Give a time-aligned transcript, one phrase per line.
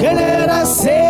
[0.00, 1.04] Generasi,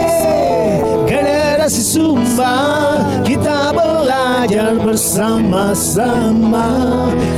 [1.07, 6.67] generasi Sumba Kita belajar bersama-sama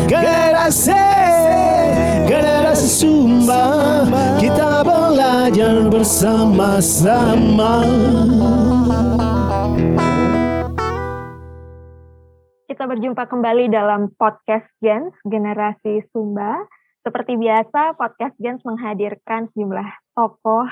[0.08, 0.96] Generasi,
[2.24, 4.08] generasi Sumba
[4.40, 7.76] Kita belajar bersama-sama
[12.82, 16.66] Kita berjumpa kembali dalam podcast Gens Generasi Sumba.
[17.06, 19.86] Seperti biasa, podcast Gens menghadirkan sejumlah
[20.18, 20.66] tokoh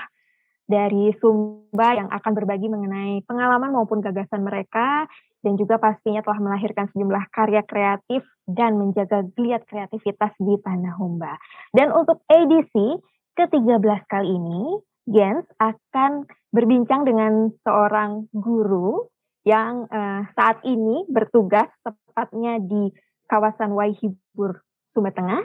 [0.66, 5.06] dari Sumba yang akan berbagi mengenai pengalaman maupun gagasan mereka
[5.46, 11.38] dan juga pastinya telah melahirkan sejumlah karya kreatif dan menjaga geliat kreativitas di Tanah Humba.
[11.70, 12.98] Dan untuk edisi
[13.38, 19.06] ke-13 kali ini, Gens akan berbincang dengan seorang guru
[19.44, 22.92] yang uh, saat ini bertugas tepatnya di
[23.30, 24.60] kawasan Waihibur,
[24.92, 25.44] Sumba Tengah.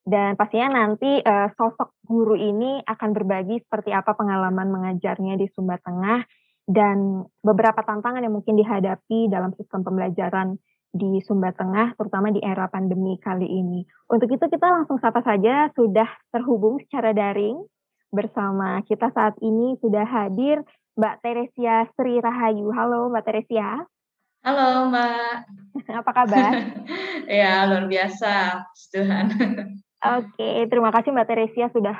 [0.00, 5.76] Dan pastinya nanti uh, sosok guru ini akan berbagi seperti apa pengalaman mengajarnya di Sumba
[5.76, 6.24] Tengah
[6.70, 10.56] dan beberapa tantangan yang mungkin dihadapi dalam sistem pembelajaran
[10.90, 13.86] di Sumba Tengah, terutama di era pandemi kali ini.
[14.10, 17.62] Untuk itu kita langsung sapa saja sudah terhubung secara daring
[18.10, 20.66] bersama kita saat ini sudah hadir
[20.98, 22.74] Mbak Teresia Sri Rahayu.
[22.74, 23.86] Halo Mbak Teresia.
[24.42, 25.36] Halo Mbak.
[26.00, 26.52] Apa kabar?
[27.40, 29.26] ya luar biasa, Tuhan.
[30.20, 31.94] Oke, terima kasih Mbak Teresia sudah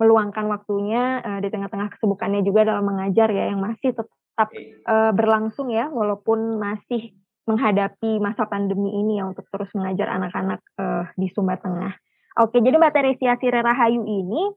[0.00, 4.48] meluangkan waktunya uh, di tengah-tengah kesibukannya juga dalam mengajar ya yang masih tetap
[4.88, 7.12] uh, berlangsung ya walaupun masih
[7.44, 11.92] menghadapi masa pandemi ini ya untuk terus mengajar anak-anak uh, di Sumba Tengah.
[12.40, 14.54] Oke, jadi Mbak Teresia Sri Rahayu ini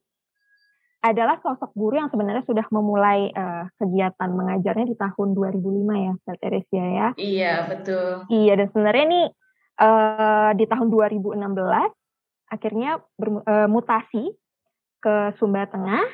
[1.04, 5.60] adalah sosok guru yang sebenarnya sudah memulai uh, kegiatan mengajarnya di tahun 2005
[6.00, 7.08] ya, Mbak Teresia ya.
[7.20, 8.08] Iya, betul.
[8.32, 9.22] Iya, dan sebenarnya ini
[9.84, 11.44] uh, di tahun 2016
[12.56, 14.36] akhirnya bermutasi uh,
[15.04, 16.08] ke Sumba Tengah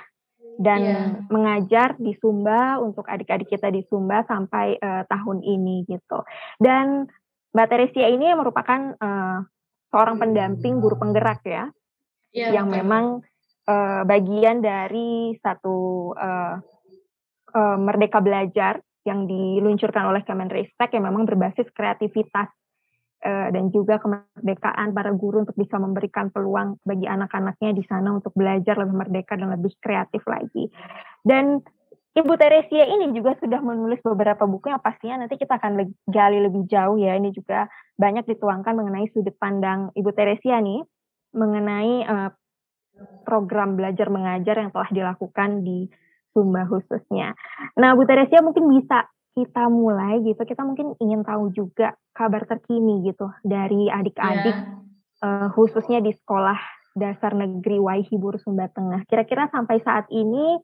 [0.57, 1.07] dan yeah.
[1.29, 6.25] mengajar di Sumba untuk adik-adik kita di Sumba sampai uh, tahun ini gitu.
[6.57, 7.05] Dan
[7.53, 9.45] Mbak Teresia ini merupakan uh,
[9.93, 11.69] seorang pendamping guru penggerak ya,
[12.33, 12.77] yeah, yang betul.
[12.81, 13.05] memang
[13.69, 15.77] uh, bagian dari satu
[16.17, 16.57] uh,
[17.53, 22.49] uh, Merdeka Belajar yang diluncurkan oleh Kemenristek yang memang berbasis kreativitas
[23.19, 28.79] dan juga kemerdekaan para guru untuk bisa memberikan peluang bagi anak-anaknya di sana untuk belajar
[28.79, 30.71] lebih merdeka dan lebih kreatif lagi.
[31.19, 31.59] Dan
[32.15, 36.63] Ibu Teresia ini juga sudah menulis beberapa buku yang pastinya nanti kita akan gali lebih
[36.65, 37.19] jauh ya.
[37.19, 37.67] Ini juga
[37.99, 40.81] banyak dituangkan mengenai sudut pandang Ibu Teresia nih
[41.35, 42.29] mengenai uh,
[43.23, 45.89] program belajar mengajar yang telah dilakukan di
[46.29, 47.33] Sumba khususnya.
[47.77, 50.41] Nah, Bu Teresia mungkin bisa kita mulai gitu.
[50.45, 55.25] Kita mungkin ingin tahu juga kabar terkini gitu dari adik-adik yeah.
[55.25, 56.57] uh, khususnya di sekolah
[56.97, 59.05] dasar negeri Waihibur Sumba Tengah.
[59.07, 60.59] Kira-kira sampai saat ini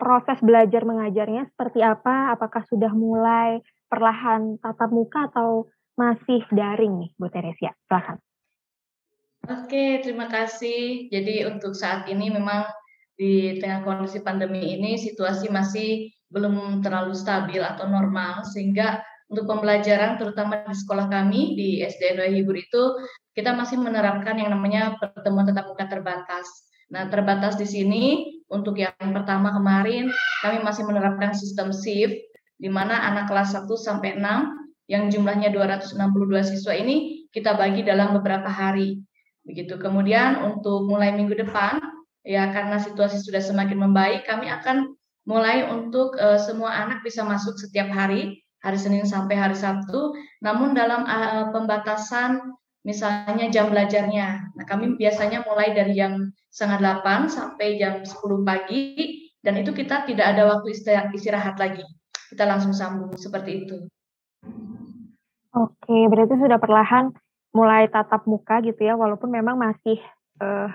[0.00, 2.32] proses belajar mengajarnya seperti apa?
[2.34, 7.76] Apakah sudah mulai perlahan tatap muka atau masih daring nih, Bu Teresia?
[7.84, 8.16] Silahkan.
[9.48, 11.08] Oke, terima kasih.
[11.08, 12.68] Jadi untuk saat ini memang
[13.16, 19.00] di tengah kondisi pandemi ini situasi masih belum terlalu stabil atau normal sehingga
[19.30, 22.82] untuk pembelajaran terutama di sekolah kami di SD Hibur itu
[23.32, 26.46] kita masih menerapkan yang namanya pertemuan tetap muka terbatas.
[26.90, 28.04] Nah, terbatas di sini
[28.50, 30.10] untuk yang pertama kemarin
[30.42, 32.18] kami masih menerapkan sistem shift
[32.58, 35.94] di mana anak kelas 1 sampai 6 yang jumlahnya 262
[36.50, 38.98] siswa ini kita bagi dalam beberapa hari.
[39.50, 39.82] Begitu.
[39.82, 41.82] Kemudian untuk mulai minggu depan,
[42.22, 44.94] ya karena situasi sudah semakin membaik, kami akan
[45.26, 50.78] mulai untuk uh, semua anak bisa masuk setiap hari, hari Senin sampai hari Sabtu, namun
[50.78, 52.54] dalam uh, pembatasan
[52.86, 54.54] misalnya jam belajarnya.
[54.54, 60.06] Nah, kami biasanya mulai dari jam setengah 8 sampai jam 10 pagi, dan itu kita
[60.06, 60.78] tidak ada waktu
[61.10, 61.82] istirahat lagi.
[62.30, 63.76] Kita langsung sambung seperti itu.
[65.50, 67.10] Oke, berarti sudah perlahan
[67.50, 69.98] mulai tatap muka gitu ya, walaupun memang masih
[70.38, 70.70] uh,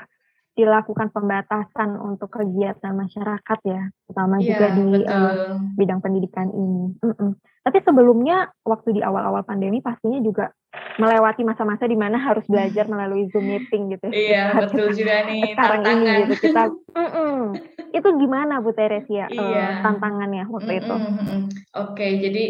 [0.55, 6.95] dilakukan pembatasan untuk kegiatan masyarakat ya, terutama yeah, juga di uh, bidang pendidikan ini.
[7.03, 7.31] Mm -mm.
[7.67, 10.55] Tapi sebelumnya waktu di awal-awal pandemi pastinya juga
[10.95, 14.07] melewati masa-masa di mana harus belajar melalui Zoom meeting gitu.
[14.15, 16.07] Iya betul juga nih sekarang tantangan.
[16.07, 16.63] ini gitu kita.
[16.95, 17.39] Mm -mm.
[17.91, 19.39] Itu gimana Bu Teresia iya.
[19.39, 20.87] uh, tantangannya waktu mm -mm.
[20.87, 20.95] itu?
[20.95, 22.45] Oke okay, jadi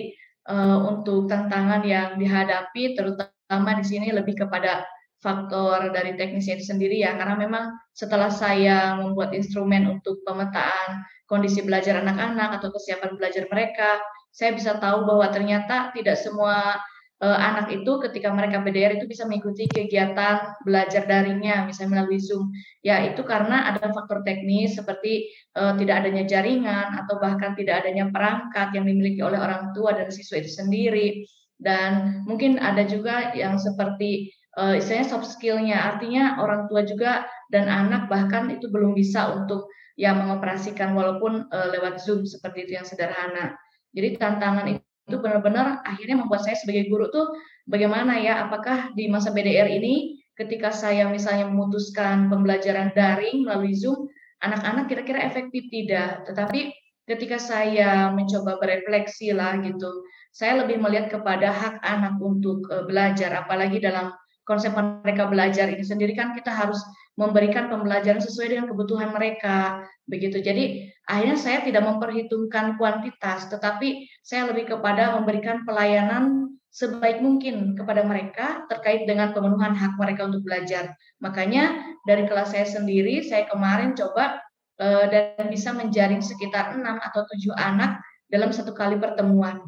[0.46, 4.82] uh, untuk tantangan yang dihadapi terutama Pertama di sini lebih kepada
[5.22, 11.62] faktor dari teknisnya itu sendiri ya, karena memang setelah saya membuat instrumen untuk pemetaan kondisi
[11.62, 14.02] belajar anak-anak atau kesiapan belajar mereka,
[14.34, 16.78] saya bisa tahu bahwa ternyata tidak semua
[17.24, 22.52] uh, anak itu ketika mereka BDR itu bisa mengikuti kegiatan belajar daringnya, misalnya melalui Zoom.
[22.84, 28.12] Ya itu karena ada faktor teknis seperti uh, tidak adanya jaringan atau bahkan tidak adanya
[28.12, 31.24] perangkat yang dimiliki oleh orang tua dan siswa itu sendiri.
[31.56, 37.72] Dan mungkin ada juga yang seperti uh, istilahnya soft skill-nya, artinya orang tua juga dan
[37.72, 42.88] anak bahkan itu belum bisa untuk ya mengoperasikan walaupun uh, lewat Zoom seperti itu yang
[42.88, 43.56] sederhana.
[43.96, 47.32] Jadi tantangan itu benar-benar akhirnya membuat saya sebagai guru tuh
[47.70, 48.44] bagaimana ya?
[48.48, 54.12] Apakah di masa BDR ini ketika saya misalnya memutuskan pembelajaran daring melalui Zoom
[54.44, 56.28] anak-anak kira-kira efektif tidak?
[56.28, 56.76] Tetapi
[57.06, 60.04] ketika saya mencoba berefleksi lah gitu
[60.36, 64.12] saya lebih melihat kepada hak anak untuk uh, belajar apalagi dalam
[64.44, 66.78] konsep mereka belajar ini sendiri kan kita harus
[67.16, 70.44] memberikan pembelajaran sesuai dengan kebutuhan mereka begitu.
[70.44, 78.04] Jadi akhirnya saya tidak memperhitungkan kuantitas, tetapi saya lebih kepada memberikan pelayanan sebaik mungkin kepada
[78.04, 80.92] mereka terkait dengan pemenuhan hak mereka untuk belajar.
[81.24, 84.44] Makanya dari kelas saya sendiri, saya kemarin coba
[84.84, 89.64] uh, dan bisa menjaring sekitar enam atau tujuh anak dalam satu kali pertemuan.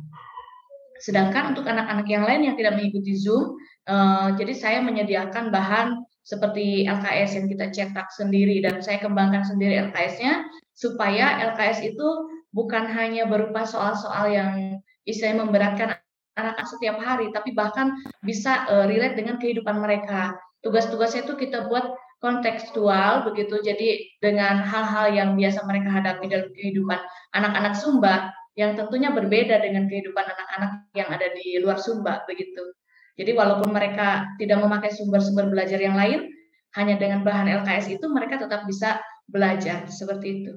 [0.99, 3.57] Sedangkan untuk anak-anak yang lain yang tidak mengikuti Zoom,
[3.89, 9.79] uh, jadi saya menyediakan bahan seperti LKS yang kita cetak sendiri dan saya kembangkan sendiri
[9.89, 10.44] LKS-nya
[10.75, 12.07] supaya LKS itu
[12.51, 15.88] bukan hanya berupa soal-soal yang istilahnya memberatkan
[16.35, 20.35] anak-anak setiap hari tapi bahkan bisa uh, relate dengan kehidupan mereka.
[20.59, 26.97] Tugas-tugasnya itu kita buat kontekstual begitu jadi dengan hal-hal yang biasa mereka hadapi dalam kehidupan
[27.38, 32.74] anak-anak Sumba yang tentunya berbeda dengan kehidupan anak-anak yang ada di luar Sumba begitu.
[33.13, 36.30] Jadi walaupun mereka tidak memakai sumber-sumber belajar yang lain,
[36.77, 40.54] hanya dengan bahan LKS itu mereka tetap bisa belajar seperti itu.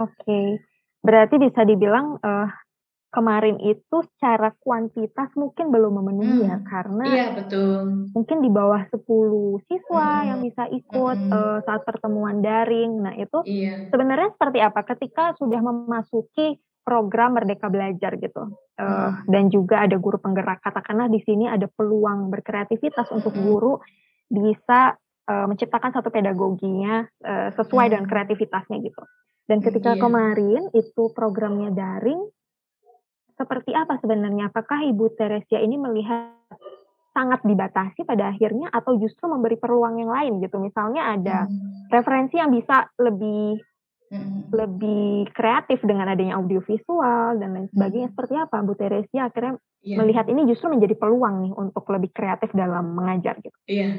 [0.00, 0.46] Oke, okay.
[1.04, 2.48] berarti bisa dibilang uh,
[3.12, 6.64] kemarin itu secara kuantitas mungkin belum memenuhi ya, hmm.
[6.64, 10.26] ya karena iya betul mungkin di bawah 10 siswa hmm.
[10.32, 11.32] yang bisa ikut hmm.
[11.36, 13.92] uh, saat pertemuan daring nah itu iya.
[13.92, 18.52] sebenarnya seperti apa ketika sudah memasuki program Merdeka Belajar gitu.
[18.76, 20.62] Uh, dan juga ada guru penggerak.
[20.62, 23.42] Katakanlah di sini ada peluang berkreativitas untuk hmm.
[23.42, 23.78] guru
[24.28, 24.98] bisa
[25.30, 28.12] uh, menciptakan satu pedagoginya uh, sesuai dengan hmm.
[28.12, 29.02] kreativitasnya gitu.
[29.46, 30.02] Dan ketika yeah.
[30.02, 32.30] kemarin itu programnya daring,
[33.38, 34.50] seperti apa sebenarnya?
[34.50, 36.34] Apakah Ibu Teresia ini melihat
[37.12, 41.92] sangat dibatasi pada akhirnya atau justru memberi peluang yang lain gitu misalnya ada hmm.
[41.92, 43.60] referensi yang bisa lebih
[44.12, 44.52] hmm.
[44.52, 48.12] lebih kreatif dengan adanya audiovisual dan lain sebagainya.
[48.12, 48.14] Hmm.
[48.14, 49.98] Seperti apa Bu Teresia akhirnya yeah.
[49.98, 53.56] melihat ini justru menjadi peluang nih untuk lebih kreatif dalam mengajar gitu?
[53.64, 53.92] Iya, yeah.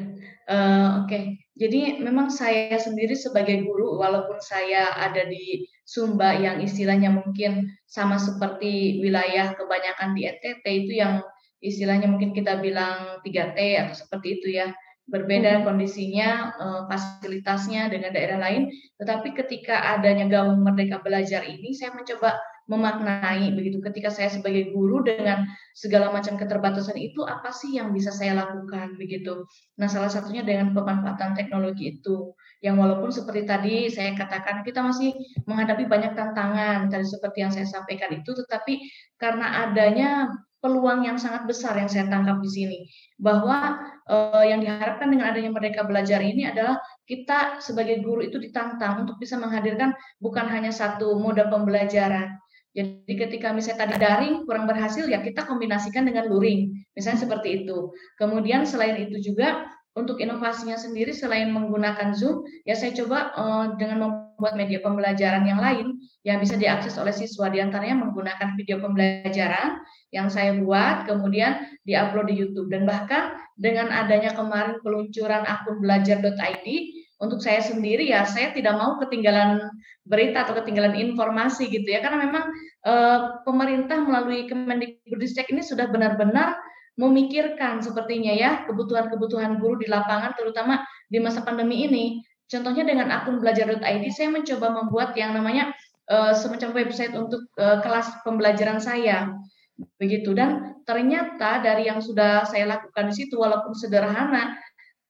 [0.47, 1.09] uh, oke.
[1.09, 1.23] Okay.
[1.53, 8.15] Jadi memang saya sendiri sebagai guru, walaupun saya ada di Sumba yang istilahnya mungkin sama
[8.17, 11.21] seperti wilayah kebanyakan di NTT itu yang
[11.63, 14.71] istilahnya mungkin kita bilang 3T atau seperti itu ya
[15.03, 15.63] berbeda hmm.
[15.67, 18.71] kondisinya, uh, fasilitasnya dengan daerah lain.
[18.99, 22.39] Tetapi ketika adanya gaung Merdeka Belajar ini, saya mencoba
[22.71, 23.83] memaknai begitu.
[23.83, 25.43] Ketika saya sebagai guru dengan
[25.75, 29.43] segala macam keterbatasan itu, apa sih yang bisa saya lakukan begitu.
[29.75, 32.31] Nah, salah satunya dengan pemanfaatan teknologi itu.
[32.63, 35.11] Yang walaupun seperti tadi saya katakan kita masih
[35.43, 38.79] menghadapi banyak tantangan tadi seperti yang saya sampaikan itu, tetapi
[39.19, 40.31] karena adanya
[40.63, 42.79] peluang yang sangat besar yang saya tangkap di sini
[43.19, 49.03] bahwa uh, yang diharapkan dengan adanya mereka belajar ini adalah kita sebagai guru itu ditantang
[49.03, 52.39] untuk bisa menghadirkan bukan hanya satu moda pembelajaran.
[52.73, 57.93] Jadi ketika misalnya tadi daring kurang berhasil ya kita kombinasikan dengan luring, misalnya seperti itu.
[58.17, 64.09] Kemudian selain itu juga untuk inovasinya sendiri selain menggunakan Zoom, ya saya coba uh, dengan
[64.09, 67.45] membuat media pembelajaran yang lain yang bisa diakses oleh siswa.
[67.53, 72.73] Di antaranya menggunakan video pembelajaran yang saya buat kemudian diupload di YouTube.
[72.73, 76.67] Dan bahkan dengan adanya kemarin peluncuran akun belajar.id
[77.21, 79.63] untuk saya sendiri ya saya tidak mau ketinggalan
[80.03, 82.01] berita atau ketinggalan informasi gitu ya.
[82.01, 82.49] Karena memang
[82.81, 82.93] e,
[83.45, 86.57] pemerintah melalui Kemendikbudristek ini sudah benar-benar
[86.93, 92.21] memikirkan sepertinya ya kebutuhan-kebutuhan guru di lapangan terutama di masa pandemi ini.
[92.45, 95.73] Contohnya dengan akun belajar.id saya mencoba membuat yang namanya
[96.11, 99.33] uh, semacam website untuk uh, kelas pembelajaran saya
[99.97, 104.53] begitu dan ternyata dari yang sudah saya lakukan di situ walaupun sederhana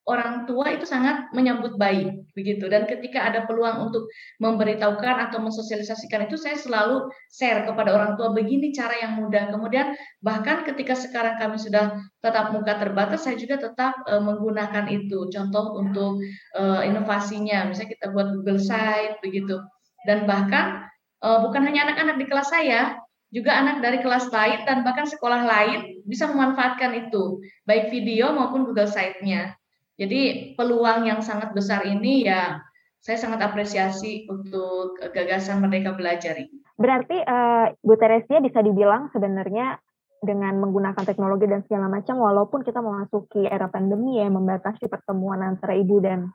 [0.03, 2.67] orang tua itu sangat menyambut baik begitu.
[2.67, 4.11] Dan ketika ada peluang untuk
[4.43, 9.47] memberitahukan atau mensosialisasikan itu saya selalu share kepada orang tua begini cara yang mudah.
[9.51, 15.31] Kemudian bahkan ketika sekarang kami sudah tetap muka terbatas saya juga tetap uh, menggunakan itu.
[15.31, 16.19] Contoh untuk
[16.59, 17.71] uh, inovasinya.
[17.71, 19.63] Misalnya kita buat Google Site begitu.
[20.03, 20.83] Dan bahkan
[21.23, 22.99] uh, bukan hanya anak-anak di kelas saya
[23.33, 28.69] juga anak dari kelas lain dan bahkan sekolah lain bisa memanfaatkan itu, baik video maupun
[28.69, 29.57] Google Site-nya.
[29.99, 32.59] Jadi peluang yang sangat besar ini ya
[33.03, 36.63] saya sangat apresiasi untuk gagasan Merdeka Belajar ini.
[36.79, 39.75] Berarti uh, Bu Teresia bisa dibilang sebenarnya
[40.23, 45.75] dengan menggunakan teknologi dan segala macam, walaupun kita memasuki era pandemi ya, membatasi pertemuan antara
[45.75, 46.31] ibu dan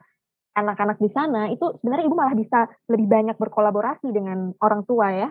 [0.53, 5.29] anak-anak di sana, itu sebenarnya ibu malah bisa lebih banyak berkolaborasi dengan orang tua ya,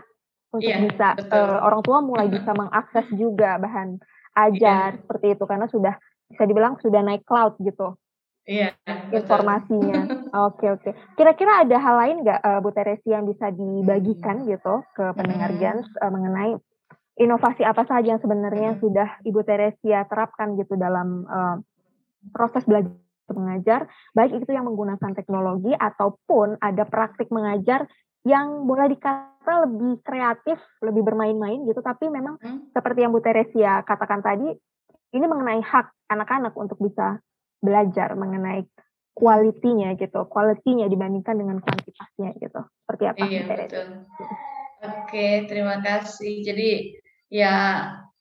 [0.51, 4.01] untuk yeah, bisa uh, orang tua mulai bisa mengakses juga bahan
[4.35, 5.01] ajar yeah.
[5.07, 5.95] seperti itu karena sudah
[6.29, 7.95] bisa dibilang sudah naik cloud gitu.
[8.49, 8.73] Iya.
[9.12, 10.09] informasinya.
[10.49, 10.93] Oke oke.
[11.17, 14.49] Kira-kira ada hal lain nggak uh, Bu Teresi yang bisa dibagikan hmm.
[14.57, 15.61] gitu ke pendengar hmm.
[15.61, 16.57] Jans uh, mengenai
[17.21, 18.81] inovasi apa saja yang sebenarnya hmm.
[18.81, 21.57] sudah Ibu Teresia terapkan gitu dalam uh,
[22.33, 22.93] proses belajar
[23.28, 23.85] mengajar,
[24.17, 27.85] baik itu yang menggunakan teknologi ataupun ada praktik mengajar
[28.25, 32.73] yang boleh dikata lebih kreatif, lebih bermain-main gitu, tapi memang hmm.
[32.73, 34.49] seperti yang Bu Teresia katakan tadi,
[35.12, 37.21] ini mengenai hak anak-anak untuk bisa
[37.59, 38.67] belajar mengenai
[39.15, 42.61] kualitinya gitu, kualitinya dibandingkan dengan kuantitasnya gitu.
[42.87, 43.25] Seperti apa?
[43.27, 43.87] Iya, betul.
[44.79, 46.47] Oke, terima kasih.
[46.47, 46.95] Jadi
[47.29, 47.53] Ya,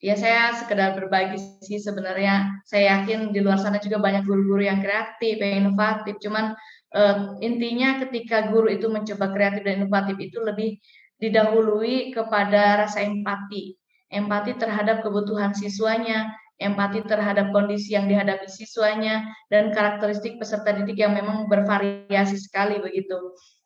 [0.04, 2.60] ya saya sekedar berbagi sih sebenarnya.
[2.68, 6.20] Saya yakin di luar sana juga banyak guru-guru yang kreatif, yang inovatif.
[6.20, 6.54] Cuman
[6.92, 10.84] uh, intinya ketika guru itu mencoba kreatif dan inovatif itu lebih
[11.24, 13.80] didahului kepada rasa empati.
[14.12, 19.24] Empati terhadap kebutuhan siswanya, empati terhadap kondisi yang dihadapi siswanya,
[19.54, 23.18] dan karakteristik peserta didik yang memang bervariasi sekali begitu.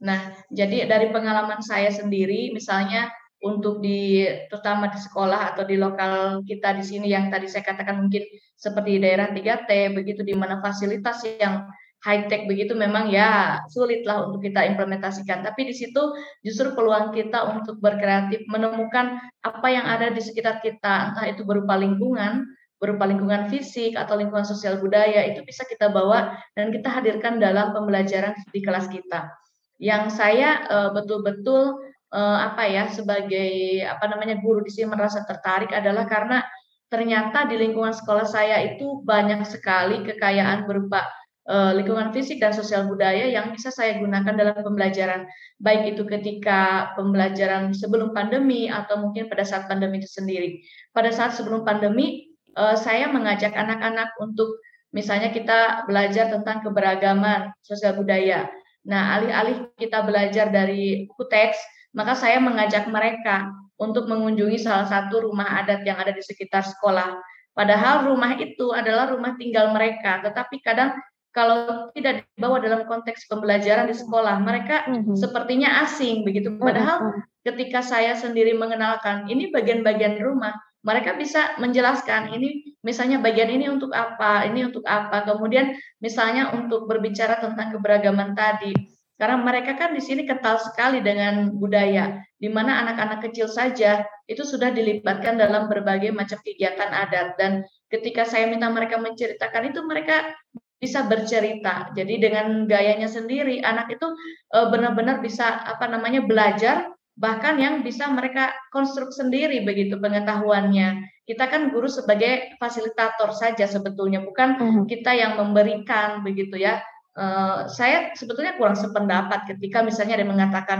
[0.04, 4.22] Nah, jadi dari pengalaman saya sendiri, misalnya untuk di
[4.54, 8.22] terutama di sekolah atau di lokal kita di sini yang tadi saya katakan mungkin
[8.54, 11.66] seperti daerah 3T begitu di mana fasilitas yang
[12.06, 16.02] high tech begitu memang ya sulit lah untuk kita implementasikan tapi di situ
[16.46, 21.78] justru peluang kita untuk berkreatif menemukan apa yang ada di sekitar kita entah itu berupa
[21.78, 22.46] lingkungan
[22.82, 27.78] berupa lingkungan fisik atau lingkungan sosial budaya itu bisa kita bawa dan kita hadirkan dalam
[27.78, 29.30] pembelajaran di kelas kita.
[29.78, 35.72] Yang saya eh, betul-betul uh, apa ya sebagai apa namanya guru di sini merasa tertarik
[35.72, 36.44] adalah karena
[36.92, 41.08] ternyata di lingkungan sekolah saya itu banyak sekali kekayaan berupa
[41.48, 45.24] uh, lingkungan fisik dan sosial budaya yang bisa saya gunakan dalam pembelajaran.
[45.64, 50.60] Baik itu ketika pembelajaran sebelum pandemi atau mungkin pada saat pandemi itu sendiri.
[50.92, 54.60] Pada saat sebelum pandemi uh, saya mengajak anak-anak untuk
[54.91, 58.50] misalnya kita belajar tentang keberagaman sosial budaya
[58.81, 61.58] nah alih-alih kita belajar dari buku teks
[61.91, 67.17] maka saya mengajak mereka untuk mengunjungi salah satu rumah adat yang ada di sekitar sekolah.
[67.58, 70.96] Padahal rumah itu adalah rumah tinggal mereka, tetapi kadang
[71.34, 75.17] kalau tidak dibawa dalam konteks pembelajaran di sekolah, mereka mm-hmm.
[75.17, 76.55] sepertinya asing begitu.
[76.55, 77.22] Padahal mm-hmm.
[77.51, 83.94] ketika saya sendiri mengenalkan ini bagian-bagian rumah, mereka bisa menjelaskan ini misalnya bagian ini untuk
[83.94, 85.26] apa, ini untuk apa.
[85.26, 88.74] Kemudian misalnya untuk berbicara tentang keberagaman tadi
[89.22, 94.42] karena mereka kan di sini kental sekali dengan budaya, di mana anak-anak kecil saja itu
[94.42, 97.38] sudah dilibatkan dalam berbagai macam kegiatan adat.
[97.38, 97.62] Dan
[97.94, 100.34] ketika saya minta mereka menceritakan itu, mereka
[100.82, 101.94] bisa bercerita.
[101.94, 104.10] Jadi dengan gayanya sendiri, anak itu
[104.58, 106.90] eh, benar-benar bisa apa namanya belajar,
[107.22, 111.06] bahkan yang bisa mereka konstruk sendiri begitu pengetahuannya.
[111.30, 114.84] Kita kan guru sebagai fasilitator saja sebetulnya, bukan mhm.
[114.90, 116.82] kita yang memberikan begitu ya
[117.13, 120.80] uh, saya sebetulnya kurang sependapat ketika misalnya ada yang mengatakan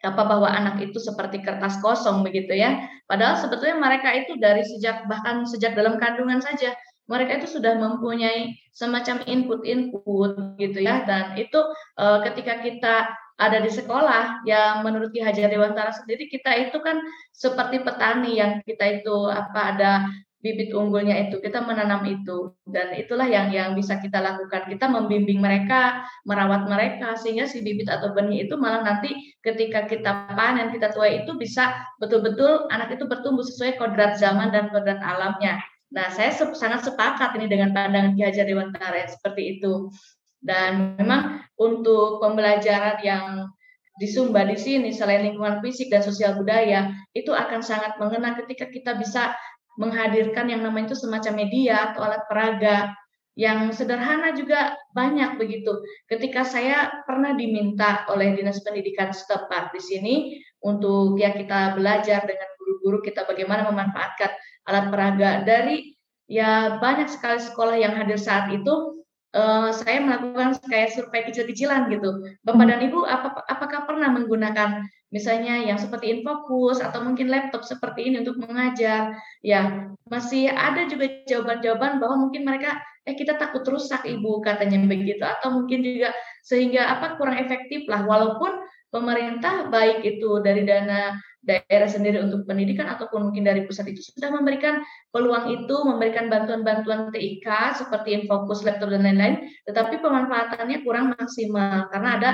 [0.00, 2.82] apa bahwa anak itu seperti kertas kosong begitu ya.
[3.06, 6.74] Padahal sebetulnya mereka itu dari sejak bahkan sejak dalam kandungan saja
[7.10, 11.58] mereka itu sudah mempunyai semacam input-input gitu ya dan itu
[11.98, 12.94] uh, ketika kita
[13.40, 17.00] ada di sekolah yang menurut Ki Hajar Dewantara sendiri kita itu kan
[17.32, 19.92] seperti petani yang kita itu apa ada
[20.40, 22.52] bibit unggulnya itu kita menanam itu.
[22.64, 24.68] Dan itulah yang yang bisa kita lakukan.
[24.68, 30.32] Kita membimbing mereka merawat mereka sehingga si bibit atau benih itu malah nanti ketika kita
[30.36, 35.60] panen kita tuai itu bisa betul-betul anak itu bertumbuh sesuai kodrat zaman dan kodrat alamnya.
[35.90, 39.88] Nah saya sangat sepakat ini dengan pandangan Ki Hajar Dewantara seperti itu
[40.40, 43.48] dan memang untuk pembelajaran yang
[44.00, 48.64] di Sumba di sini selain lingkungan fisik dan sosial budaya itu akan sangat mengena ketika
[48.72, 49.36] kita bisa
[49.76, 52.96] menghadirkan yang namanya itu semacam media atau alat peraga
[53.38, 55.80] yang sederhana juga banyak begitu.
[56.10, 60.14] Ketika saya pernah diminta oleh Dinas Pendidikan setempat di sini
[60.60, 64.30] untuk ya kita belajar dengan guru-guru kita bagaimana memanfaatkan
[64.68, 65.96] alat peraga dari
[66.28, 68.99] ya banyak sekali sekolah yang hadir saat itu
[69.34, 72.22] uh, saya melakukan kayak survei kecil-kecilan gitu.
[72.42, 78.10] Bapak dan Ibu apa, apakah pernah menggunakan misalnya yang seperti Infokus atau mungkin laptop seperti
[78.10, 79.14] ini untuk mengajar?
[79.42, 85.24] Ya, masih ada juga jawaban-jawaban bahwa mungkin mereka eh kita takut rusak Ibu katanya begitu
[85.24, 86.12] atau mungkin juga
[86.44, 88.60] sehingga apa kurang efektif lah walaupun
[88.92, 94.28] pemerintah baik itu dari dana daerah sendiri untuk pendidikan ataupun mungkin dari pusat itu sudah
[94.28, 101.88] memberikan peluang itu, memberikan bantuan-bantuan TIK seperti Infokus, laptop dan lain-lain, tetapi pemanfaatannya kurang maksimal
[101.88, 102.30] karena ada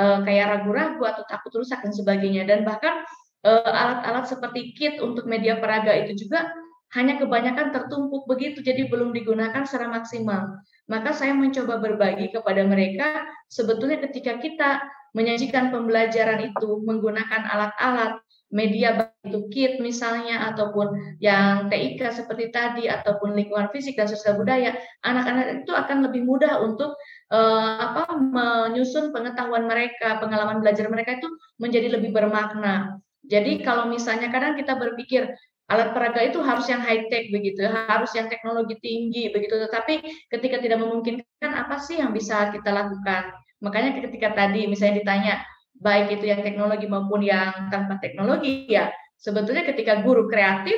[0.00, 3.04] uh, kayak ragu-ragu atau takut rusak dan sebagainya dan bahkan
[3.44, 6.48] eh, alat-alat seperti kit untuk media peraga itu juga
[6.94, 10.62] hanya kebanyakan tertumpuk begitu jadi belum digunakan secara maksimal.
[10.86, 14.70] Maka saya mencoba berbagi kepada mereka sebetulnya ketika kita
[15.16, 18.22] menyajikan pembelajaran itu menggunakan alat-alat
[18.54, 24.78] media itu kit misalnya ataupun yang TIK seperti tadi ataupun lingkungan fisik dan sosial budaya
[25.02, 26.94] anak-anak itu akan lebih mudah untuk
[27.34, 33.02] uh, apa menyusun pengetahuan mereka pengalaman belajar mereka itu menjadi lebih bermakna.
[33.26, 35.26] Jadi kalau misalnya kadang kita berpikir
[35.66, 39.98] alat peraga itu harus yang high tech begitu harus yang teknologi tinggi begitu tetapi
[40.30, 43.34] ketika tidak memungkinkan apa sih yang bisa kita lakukan?
[43.58, 45.34] Makanya ketika tadi misalnya ditanya
[45.80, 48.88] baik itu yang teknologi maupun yang tanpa teknologi ya
[49.20, 50.76] sebetulnya ketika guru kreatif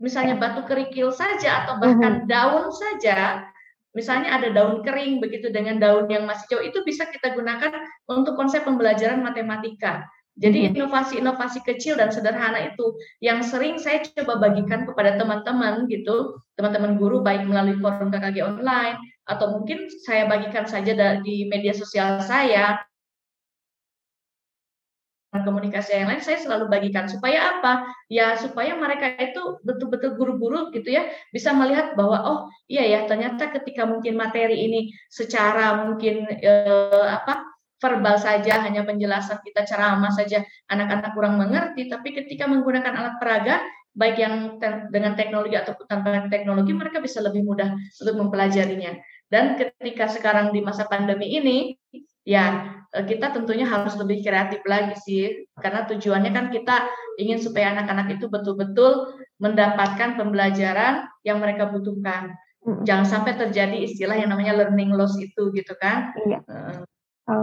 [0.00, 2.30] misalnya batu kerikil saja atau bahkan mm-hmm.
[2.30, 3.44] daun saja
[3.92, 7.74] misalnya ada daun kering begitu dengan daun yang masih jauh itu bisa kita gunakan
[8.06, 10.06] untuk konsep pembelajaran matematika
[10.40, 10.78] jadi mm-hmm.
[10.78, 17.20] inovasi-inovasi kecil dan sederhana itu yang sering saya coba bagikan kepada teman-teman gitu, teman-teman guru
[17.20, 18.96] baik melalui forum KKG online
[19.28, 22.80] atau mungkin saya bagikan saja di media sosial saya
[25.30, 27.86] komunikasi yang lain saya selalu bagikan supaya apa?
[28.10, 33.54] Ya supaya mereka itu betul-betul guru-guru gitu ya bisa melihat bahwa oh iya ya ternyata
[33.54, 37.46] ketika mungkin materi ini secara mungkin eh, apa
[37.80, 43.64] verbal saja hanya penjelasan kita ceramah saja anak-anak kurang mengerti tapi ketika menggunakan alat peraga
[43.96, 44.60] baik yang
[44.92, 48.94] dengan teknologi ataupun tanpa teknologi mereka bisa lebih mudah untuk mempelajarinya
[49.30, 51.78] dan ketika sekarang di masa pandemi ini
[52.26, 56.90] ya Eh, kita tentunya harus lebih kreatif lagi sih karena tujuannya kan kita
[57.22, 62.34] ingin supaya anak-anak itu betul-betul mendapatkan pembelajaran yang mereka butuhkan.
[62.82, 66.12] Jangan sampai terjadi istilah yang namanya learning loss itu gitu kan.
[66.26, 66.42] Iya.
[66.50, 66.82] Uh,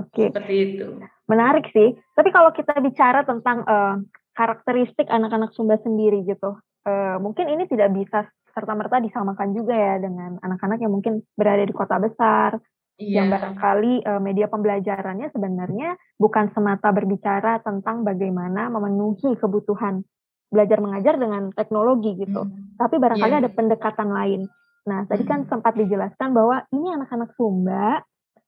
[0.04, 0.12] Oke.
[0.14, 0.28] Okay.
[0.30, 0.88] Seperti itu.
[1.32, 1.96] Menarik sih.
[2.14, 3.98] Tapi kalau kita bicara tentang uh,
[4.36, 10.42] karakteristik anak-anak Sumba sendiri gitu, uh, mungkin ini tidak bisa serta-merta disamakan juga ya dengan
[10.42, 12.58] anak-anak yang mungkin berada di kota besar
[12.98, 13.22] Iya.
[13.22, 20.02] Yang barangkali uh, media pembelajarannya sebenarnya bukan semata berbicara tentang bagaimana memenuhi kebutuhan
[20.50, 22.50] belajar mengajar dengan teknologi gitu.
[22.50, 22.74] Hmm.
[22.74, 23.42] Tapi barangkali yeah.
[23.46, 24.42] ada pendekatan lain.
[24.90, 25.50] Nah, tadi kan hmm.
[25.54, 28.02] sempat dijelaskan bahwa ini anak-anak Sumba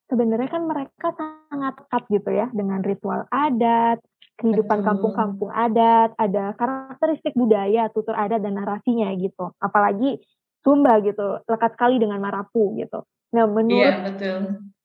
[0.09, 4.01] sebenarnya kan mereka sangat dekat gitu ya dengan ritual adat,
[4.39, 9.51] kehidupan kampung-kampung adat, ada karakteristik budaya, tutur adat dan narasinya gitu.
[9.59, 10.23] Apalagi
[10.59, 13.07] Sumba gitu, lekat sekali dengan Marapu gitu.
[13.31, 14.39] Nah, menurut iya, betul.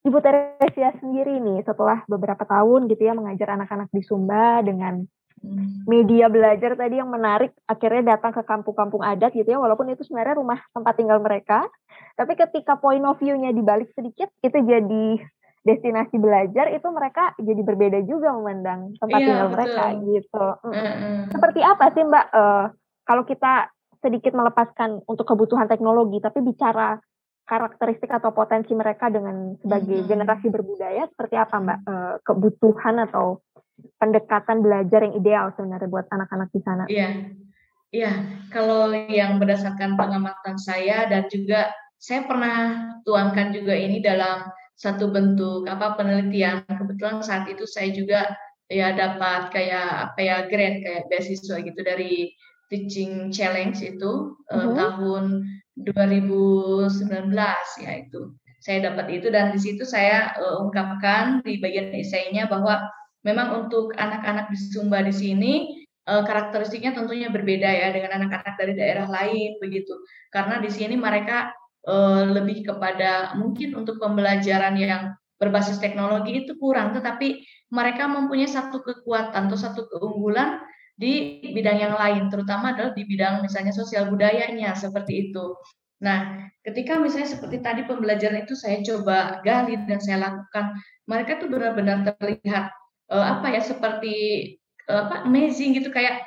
[0.04, 5.02] Ibu Teresia sendiri nih, setelah beberapa tahun gitu ya mengajar anak-anak di Sumba dengan
[5.40, 5.88] hmm.
[5.88, 10.38] media belajar tadi yang menarik, akhirnya datang ke kampung-kampung adat gitu ya, walaupun itu sebenarnya
[10.38, 11.66] rumah tempat tinggal mereka,
[12.14, 15.24] tapi ketika point of view-nya dibalik sedikit, itu jadi
[15.64, 19.54] destinasi belajar itu mereka jadi berbeda juga memandang tempat iya, tinggal betul.
[19.56, 20.46] mereka gitu.
[20.60, 21.18] Mm -hmm.
[21.32, 22.64] Seperti apa sih Mbak uh,
[23.04, 23.72] kalau kita
[24.04, 27.00] sedikit melepaskan untuk kebutuhan teknologi, tapi bicara
[27.44, 30.08] karakteristik atau potensi mereka dengan sebagai hmm.
[30.08, 33.44] generasi berbudaya seperti apa Mbak e, kebutuhan atau
[34.00, 36.84] pendekatan belajar yang ideal sebenarnya buat anak-anak di sana?
[36.88, 37.08] Iya,
[37.92, 38.12] iya.
[38.48, 41.68] Kalau yang berdasarkan pengamatan saya dan juga
[42.00, 42.56] saya pernah
[43.04, 46.66] tuangkan juga ini dalam satu bentuk apa penelitian.
[46.66, 48.34] Kebetulan saat itu saya juga
[48.72, 52.32] ya dapat kayak apa ya grant kayak beasiswa gitu dari
[52.72, 54.72] teaching challenge itu uh -huh.
[54.72, 55.44] tahun
[55.84, 57.34] 2019
[57.82, 58.20] ya itu
[58.64, 62.88] saya dapat itu dan di situ saya uh, ungkapkan di bagian esainya bahwa
[63.20, 68.72] memang untuk anak-anak di Sumba di sini uh, karakteristiknya tentunya berbeda ya dengan anak-anak dari
[68.72, 69.92] daerah lain begitu
[70.32, 71.52] karena di sini mereka
[71.88, 77.42] uh, lebih kepada mungkin untuk pembelajaran yang berbasis teknologi itu kurang tetapi
[77.74, 80.62] mereka mempunyai satu kekuatan atau satu keunggulan
[80.94, 85.58] di bidang yang lain, terutama adalah di bidang misalnya sosial budayanya seperti itu.
[85.98, 90.78] Nah, ketika misalnya seperti tadi pembelajaran itu saya coba gali dan saya lakukan,
[91.10, 92.70] mereka tuh benar-benar terlihat
[93.10, 94.14] uh, apa ya seperti
[94.86, 96.22] uh, apa amazing gitu kayak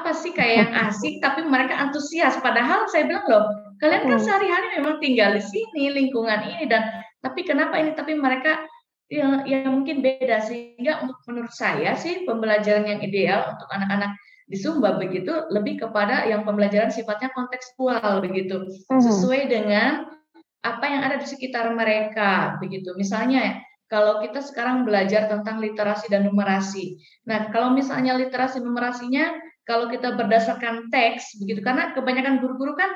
[0.00, 2.40] apa sih kayak yang asik tapi mereka antusias?
[2.40, 3.44] Padahal saya bilang loh
[3.82, 7.98] Kalian kan sehari-hari memang tinggal di sini, lingkungan ini dan tapi kenapa ini?
[7.98, 8.62] Tapi mereka
[9.10, 10.38] ya, ya mungkin beda.
[10.46, 14.14] Sehingga untuk menurut saya sih pembelajaran yang ideal untuk anak-anak
[14.46, 18.70] di Sumba begitu lebih kepada yang pembelajaran sifatnya kontekstual begitu.
[18.86, 19.02] Hmm.
[19.02, 20.06] sesuai dengan
[20.62, 22.94] apa yang ada di sekitar mereka begitu.
[22.94, 27.02] Misalnya kalau kita sekarang belajar tentang literasi dan numerasi.
[27.26, 31.62] Nah kalau misalnya literasi numerasinya kalau kita berdasarkan teks begitu.
[31.62, 32.90] Karena kebanyakan guru-guru kan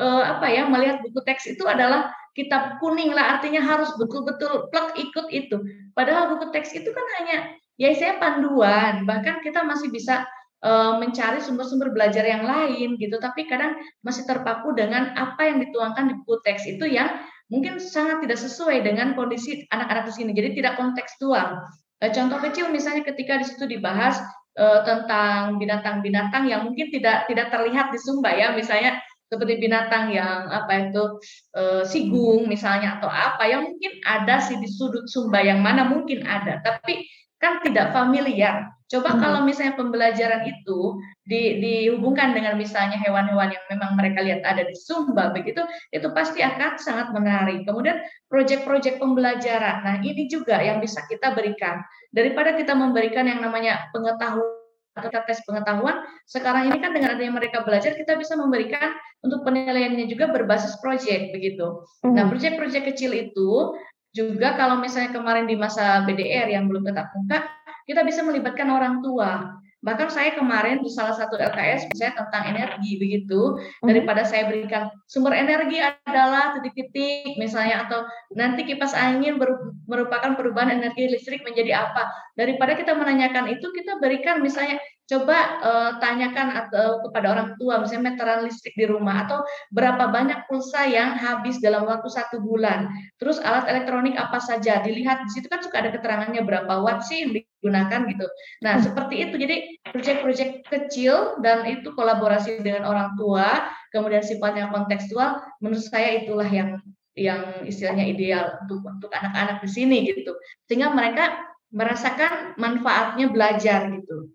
[0.00, 4.96] uh, apa ya melihat buku teks itu adalah kitab kuning lah artinya harus betul-betul plek
[4.96, 5.56] ikut itu.
[5.96, 7.36] Padahal buku teks itu kan hanya
[7.80, 10.28] ya saya panduan bahkan kita masih bisa
[10.62, 13.16] uh, mencari sumber-sumber belajar yang lain gitu.
[13.20, 17.08] Tapi kadang masih terpaku dengan apa yang dituangkan di buku teks itu yang
[17.50, 20.30] mungkin sangat tidak sesuai dengan kondisi anak-anak di sini.
[20.36, 21.60] Jadi tidak kontekstual.
[22.00, 24.20] Uh, contoh kecil misalnya ketika di situ dibahas
[24.58, 28.98] uh, tentang binatang-binatang yang mungkin tidak tidak terlihat di Sumba ya, misalnya
[29.30, 31.22] seperti binatang yang apa itu
[31.54, 36.26] e, sigung misalnya atau apa yang mungkin ada sih di sudut Sumba yang mana mungkin
[36.26, 37.06] ada, tapi
[37.40, 38.68] kan tidak familiar.
[38.90, 39.20] Coba hmm.
[39.22, 44.74] kalau misalnya pembelajaran itu di, dihubungkan dengan misalnya hewan-hewan yang memang mereka lihat ada di
[44.74, 45.62] Sumba begitu,
[45.94, 47.62] itu pasti akan sangat menarik.
[47.62, 53.88] Kemudian proyek-proyek pembelajaran, nah ini juga yang bisa kita berikan daripada kita memberikan yang namanya
[53.94, 54.58] pengetahuan
[54.98, 58.90] atau tes pengetahuan, sekarang ini kan dengan adanya mereka belajar, kita bisa memberikan
[59.22, 61.86] untuk penilaiannya juga berbasis proyek begitu.
[62.02, 62.18] Mm.
[62.18, 63.78] Nah, proyek-proyek kecil itu
[64.10, 67.46] juga kalau misalnya kemarin di masa BDR yang belum tetap muka,
[67.86, 69.60] kita bisa melibatkan orang tua.
[69.80, 73.88] Bahkan saya kemarin di salah satu LKS saya tentang energi begitu mhm.
[73.88, 78.04] daripada saya berikan sumber energi adalah titik-titik misalnya atau
[78.36, 79.40] nanti kipas angin
[79.88, 84.76] merupakan perubahan energi listrik menjadi apa daripada kita menanyakan itu kita berikan misalnya
[85.10, 89.42] coba uh, tanyakan atau kepada orang tua misalnya meteran listrik di rumah atau
[89.74, 92.86] berapa banyak pulsa yang habis dalam waktu satu bulan.
[93.18, 94.78] Terus alat elektronik apa saja?
[94.78, 98.26] Dilihat di situ kan suka ada keterangannya berapa watt sih yang digunakan gitu.
[98.62, 98.86] Nah hmm.
[98.86, 99.34] seperti itu.
[99.34, 99.56] Jadi
[99.90, 106.78] proyek-proyek kecil dan itu kolaborasi dengan orang tua kemudian sifatnya kontekstual menurut saya itulah yang
[107.18, 110.38] yang istilahnya ideal untuk untuk anak-anak di sini gitu.
[110.70, 114.30] Sehingga mereka merasakan manfaatnya belajar gitu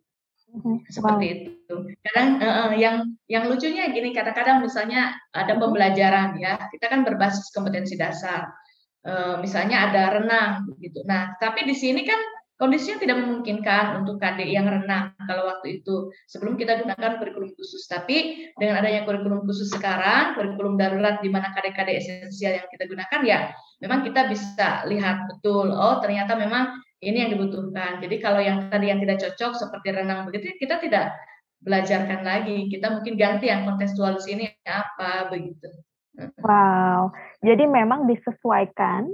[0.89, 1.36] seperti wow.
[1.36, 1.76] itu.
[2.06, 7.96] Kadang uh, yang yang lucunya gini, kadang-kadang misalnya ada pembelajaran ya, kita kan berbasis kompetensi
[7.96, 8.52] dasar.
[9.06, 11.06] Uh, misalnya ada renang gitu.
[11.06, 12.18] Nah, tapi di sini kan
[12.56, 17.84] kondisinya tidak memungkinkan untuk KD yang renang kalau waktu itu sebelum kita gunakan kurikulum khusus.
[17.86, 23.22] Tapi dengan adanya kurikulum khusus sekarang, kurikulum darurat di mana KD-KD esensial yang kita gunakan
[23.28, 23.39] ya,
[23.84, 25.70] memang kita bisa lihat betul.
[25.76, 27.99] Oh, ternyata memang ini yang dibutuhkan.
[27.99, 31.15] Jadi kalau yang tadi yang tidak cocok seperti renang begitu, kita tidak
[31.60, 32.69] belajarkan lagi.
[32.71, 35.67] Kita mungkin ganti yang kontekstual di sini apa begitu.
[36.39, 37.12] Wow,
[37.43, 39.12] jadi memang disesuaikan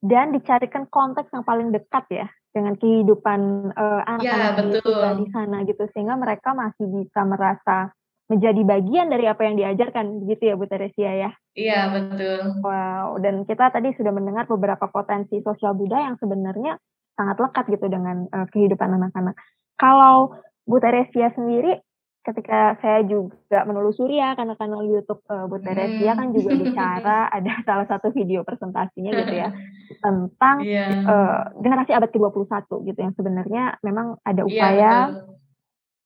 [0.00, 5.84] dan dicarikan konteks yang paling dekat ya dengan kehidupan uh, anak-anak ya, di sana gitu
[5.92, 7.92] sehingga mereka masih bisa merasa
[8.28, 11.30] menjadi bagian dari apa yang diajarkan gitu ya Bu Teresia ya.
[11.52, 12.64] Iya betul.
[12.64, 16.80] Wow dan kita tadi sudah mendengar beberapa potensi sosial budaya yang sebenarnya
[17.18, 19.34] sangat lekat gitu dengan uh, kehidupan anak-anak.
[19.74, 21.82] Kalau Bu Teresia sendiri
[22.22, 26.18] ketika saya juga menelusuri ya karena kanal YouTube uh, Bu Teresia hmm.
[26.20, 29.48] kan juga bicara ada salah satu video presentasinya gitu ya
[30.04, 30.88] tentang yeah.
[30.92, 31.08] Iya.
[31.08, 35.04] uh, generasi abad ke-21 gitu yang sebenarnya memang ada iya, upaya yeah,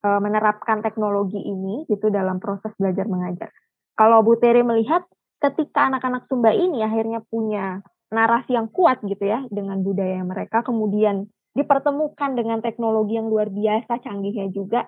[0.07, 3.51] uh, menerapkan teknologi ini gitu dalam proses belajar mengajar.
[3.99, 5.03] Kalau Bu Tere melihat
[5.43, 10.61] ketika anak-anak Sumba ini akhirnya punya narasi yang kuat gitu ya dengan budaya mereka.
[10.61, 14.85] Kemudian dipertemukan dengan teknologi yang luar biasa canggihnya juga.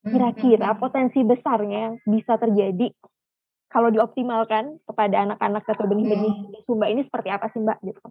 [0.00, 0.82] Hmm, kira-kira hmm, hmm.
[0.82, 2.88] potensi besarnya yang bisa terjadi
[3.68, 8.06] kalau dioptimalkan kepada anak-anak atau benih-benih Sumba ini seperti apa sih Mbak gitu?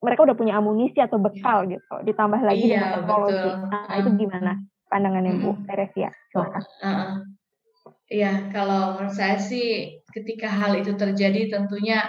[0.00, 1.76] Mereka udah punya amunisi atau bekal iya.
[1.76, 3.36] gitu ditambah lagi iya, dengan teknologi.
[3.36, 3.68] betul.
[3.68, 4.52] nah itu gimana
[4.88, 5.50] pandangannya Bu?
[5.68, 6.62] Teresia silakan.
[6.80, 7.12] Uh,
[8.04, 12.04] Iya, kalau menurut saya sih ketika hal itu terjadi tentunya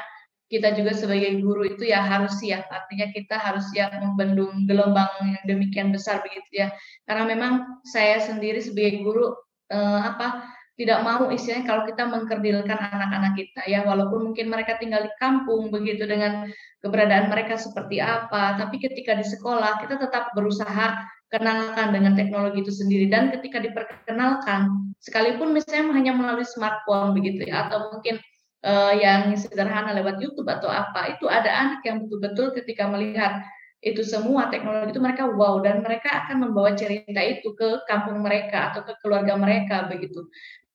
[0.55, 2.71] kita juga sebagai guru itu ya harus siap.
[2.71, 6.67] Artinya kita harus siap membendung gelombang yang demikian besar begitu ya.
[7.03, 9.35] Karena memang saya sendiri sebagai guru
[9.67, 15.07] eh, apa tidak mau istilahnya kalau kita mengkerdilkan anak-anak kita ya walaupun mungkin mereka tinggal
[15.07, 16.51] di kampung begitu dengan
[16.83, 20.99] keberadaan mereka seperti apa tapi ketika di sekolah kita tetap berusaha
[21.31, 27.71] kenalkan dengan teknologi itu sendiri dan ketika diperkenalkan sekalipun misalnya hanya melalui smartphone begitu ya
[27.71, 28.19] atau mungkin
[28.63, 33.43] uh, yang sederhana lewat YouTube atau apa itu ada anak yang betul-betul ketika melihat
[33.85, 38.73] itu semua teknologi itu mereka wow dan mereka akan membawa cerita itu ke kampung mereka
[38.73, 40.25] atau ke keluarga mereka begitu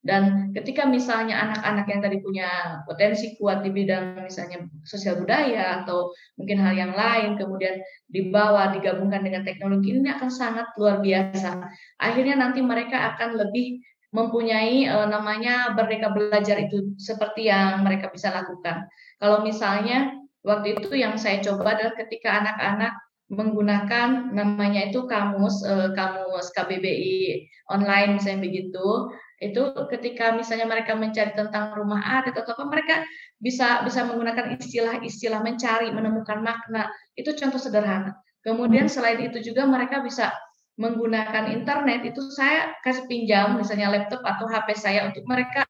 [0.01, 2.49] Dan ketika misalnya anak-anak yang tadi punya
[2.89, 6.09] potensi kuat di bidang misalnya sosial budaya atau
[6.41, 7.77] mungkin hal yang lain, kemudian
[8.09, 11.53] dibawa, digabungkan dengan teknologi, ini akan sangat luar biasa.
[12.01, 18.31] Akhirnya nanti mereka akan lebih mempunyai uh, namanya merdeka belajar itu seperti yang mereka bisa
[18.31, 18.87] lakukan.
[19.17, 22.93] Kalau misalnya waktu itu yang saya coba adalah ketika anak-anak
[23.31, 29.07] menggunakan namanya itu kamus uh, kamus KBBI online misalnya begitu
[29.39, 32.95] itu ketika misalnya mereka mencari tentang rumah adat atau apa mereka
[33.39, 38.93] bisa bisa menggunakan istilah-istilah mencari menemukan makna itu contoh sederhana kemudian hmm.
[38.93, 40.35] selain itu juga mereka bisa
[40.79, 45.67] menggunakan internet itu saya kasih pinjam misalnya laptop atau HP saya untuk mereka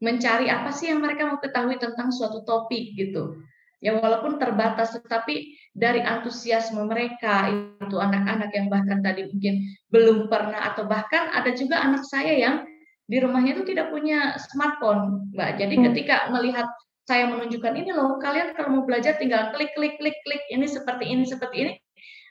[0.00, 3.38] mencari apa sih yang mereka mau ketahui tentang suatu topik gitu
[3.80, 7.48] ya walaupun terbatas tetapi dari antusiasme mereka
[7.80, 12.56] itu anak-anak yang bahkan tadi mungkin belum pernah atau bahkan ada juga anak saya yang
[13.10, 15.58] di rumahnya itu tidak punya smartphone, Mbak.
[15.58, 15.84] Jadi hmm.
[15.90, 16.70] ketika melihat
[17.10, 21.10] saya menunjukkan ini loh, kalian kalau mau belajar tinggal klik klik klik klik ini seperti
[21.10, 21.72] ini seperti ini.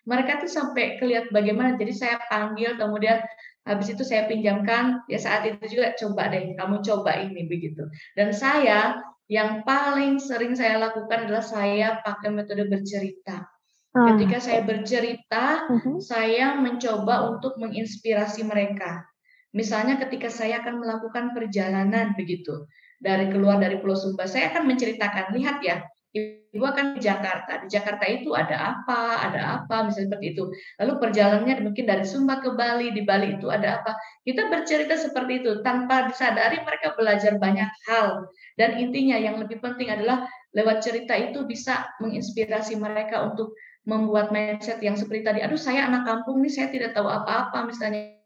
[0.10, 1.78] Mereka tuh sampai kelihat bagaimana.
[1.78, 3.22] Jadi saya panggil kemudian
[3.70, 7.86] habis itu saya pinjamkan ya saat itu juga coba deh kamu coba ini begitu.
[8.18, 8.98] Dan saya
[9.30, 13.46] yang paling sering saya lakukan adalah saya pakai metode bercerita.
[13.94, 14.18] Hmm.
[14.18, 15.82] Ketika saya bercerita, uh hmm.
[15.86, 15.98] -huh.
[16.02, 19.06] saya mencoba untuk menginspirasi mereka.
[19.54, 22.70] Misalnya ketika saya akan melakukan perjalanan begitu
[23.02, 25.82] dari keluar dari Pulau Sumba, saya akan menceritakan, lihat ya,
[26.14, 27.62] ibu akan ke Jakarta.
[27.66, 30.44] Di Jakarta itu ada apa, ada apa, misalnya seperti itu.
[30.82, 33.94] Lalu perjalanannya mungkin dari Sumba ke Bali, di Bali itu ada apa.
[34.26, 38.26] Kita bercerita seperti itu tanpa disadari mereka belajar banyak hal.
[38.58, 40.26] Dan intinya yang lebih penting adalah
[40.58, 43.54] lewat cerita itu bisa menginspirasi mereka untuk
[43.86, 45.40] membuat mindset yang seperti tadi.
[45.46, 48.18] Aduh, saya anak kampung nih, saya tidak tahu apa-apa misalnya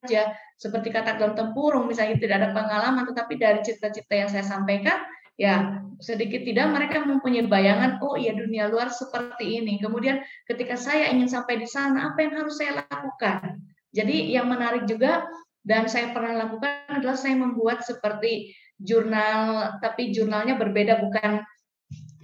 [0.00, 4.96] saja seperti kata dalam tempurung misalnya tidak ada pengalaman tetapi dari cerita-cerita yang saya sampaikan
[5.40, 9.80] ya sedikit tidak mereka mempunyai bayangan oh iya dunia luar seperti ini.
[9.80, 13.64] Kemudian ketika saya ingin sampai di sana apa yang harus saya lakukan?
[13.96, 15.24] Jadi yang menarik juga
[15.64, 21.44] dan saya pernah lakukan adalah saya membuat seperti jurnal tapi jurnalnya berbeda bukan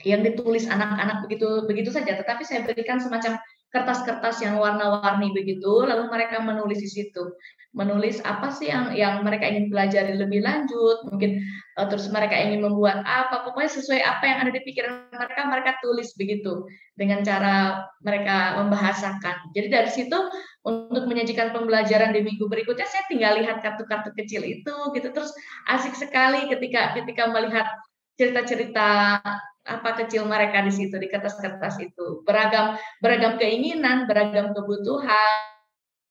[0.05, 2.17] yang ditulis anak-anak begitu begitu saja.
[2.21, 3.41] Tetapi saya berikan semacam
[3.75, 7.35] kertas-kertas yang warna-warni begitu lalu mereka menulis di situ.
[7.77, 11.45] Menulis apa sih yang yang mereka ingin pelajari lebih lanjut mungkin
[11.77, 15.71] uh, terus mereka ingin membuat apa pokoknya sesuai apa yang ada di pikiran mereka mereka
[15.85, 16.65] tulis begitu
[16.97, 19.53] dengan cara mereka membahasakan.
[19.53, 20.19] Jadi dari situ
[20.65, 25.09] untuk menyajikan pembelajaran di minggu berikutnya saya tinggal lihat kartu-kartu kecil itu gitu.
[25.13, 25.37] Terus
[25.69, 27.69] asik sekali ketika ketika melihat
[28.17, 29.21] cerita-cerita
[29.67, 35.39] apa kecil mereka di situ di kertas-kertas itu beragam beragam keinginan beragam kebutuhan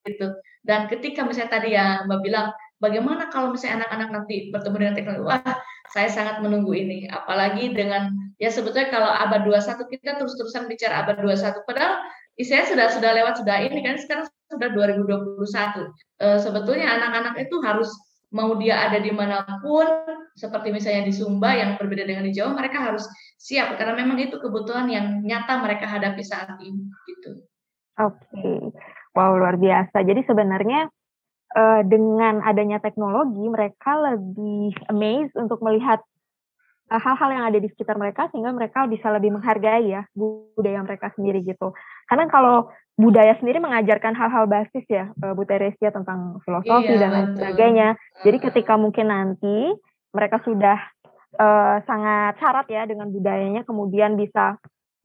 [0.05, 2.49] gitu dan ketika misalnya tadi ya Mbak bilang,
[2.81, 5.55] bagaimana kalau misalnya anak-anak nanti bertemu dengan teknologi, wah
[5.93, 7.05] saya sangat menunggu ini.
[7.05, 8.09] Apalagi dengan,
[8.41, 11.61] ya sebetulnya kalau abad 21 kita terus-terusan bicara abad 21.
[11.69, 12.01] Padahal
[12.41, 15.45] saya sudah sudah lewat sudah ini kan sekarang sudah 2021.
[15.45, 17.93] E, eh, sebetulnya anak-anak itu harus
[18.35, 19.87] mau dia ada di mana pun,
[20.35, 23.07] seperti misalnya di Sumba yang berbeda dengan di Jawa, mereka harus
[23.39, 26.91] siap karena memang itu kebutuhan yang nyata mereka hadapi saat ini.
[27.07, 27.47] Gitu.
[27.95, 28.59] Oke, okay.
[29.15, 30.03] Wow, luar biasa.
[30.03, 30.91] Jadi sebenarnya
[31.55, 36.03] uh, dengan adanya teknologi, mereka lebih amazed untuk melihat
[36.91, 41.09] hal hal-hal yang ada di sekitar mereka sehingga mereka bisa lebih menghargai ya budaya mereka
[41.17, 41.73] sendiri gitu.
[42.05, 47.11] Karena kalau budaya sendiri mengajarkan hal-hal basis ya, uh, Bu Teresia tentang filosofi iya, dan
[47.11, 47.87] lain sebagainya.
[48.23, 49.75] Jadi ketika mungkin nanti
[50.15, 50.79] mereka sudah
[51.35, 54.55] uh, sangat syarat ya dengan budayanya, kemudian bisa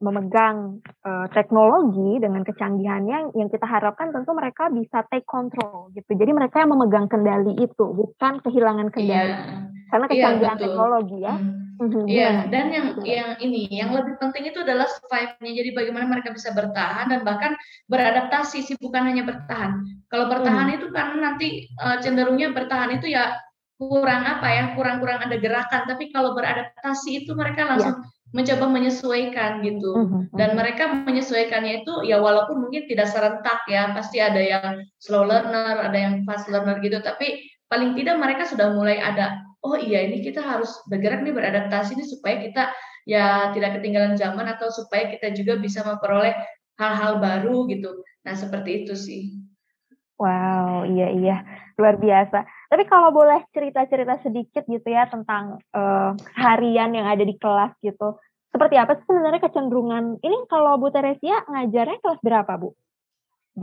[0.00, 6.16] memegang uh, teknologi dengan kecanggihannya yang kita harapkan tentu mereka bisa take control gitu.
[6.16, 9.36] Jadi mereka yang memegang kendali itu, bukan kehilangan kendali.
[9.36, 9.68] Yeah.
[9.92, 11.36] Karena iya, kecanggihan yeah, teknologi ya.
[11.36, 11.68] Hmm.
[11.80, 15.48] Mhm, iya, dan yang yang ini yang lebih penting itu adalah survive-nya.
[15.48, 17.56] Jadi bagaimana mereka bisa bertahan dan bahkan
[17.88, 19.80] beradaptasi sih bukan hanya bertahan.
[20.12, 20.76] Kalau bertahan hmm.
[20.76, 23.32] itu kan nanti uh, cenderungnya bertahan itu ya
[23.80, 25.88] kurang apa ya, kurang-kurang ada gerakan.
[25.88, 29.90] Tapi kalau beradaptasi itu mereka langsung yeah mencoba menyesuaikan gitu.
[29.94, 30.56] Mhm, dan mhm.
[30.58, 35.98] mereka menyesuaikannya itu ya walaupun mungkin tidak serentak ya pasti ada yang slow learner ada
[35.98, 37.02] yang fast learner gitu.
[37.02, 41.98] Tapi paling tidak mereka sudah mulai ada oh iya ini kita harus bergerak nih beradaptasi
[41.98, 42.62] nih supaya kita
[43.04, 46.32] ya tidak ketinggalan zaman atau supaya kita juga bisa memperoleh
[46.80, 48.00] hal-hal baru gitu.
[48.24, 49.22] Nah seperti itu sih.
[50.20, 51.36] Wow iya iya
[51.80, 57.34] luar biasa tapi kalau boleh cerita-cerita sedikit gitu ya tentang uh, harian yang ada di
[57.34, 58.14] kelas gitu.
[58.54, 60.22] Seperti apa sih sebenarnya kecenderungan?
[60.22, 62.70] Ini kalau Bu Teresia ngajarnya kelas berapa, Bu?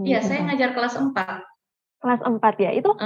[0.04, 2.04] Iya, saya ngajar kelas 4.
[2.04, 2.72] Kelas 4 ya.
[2.76, 3.00] Itu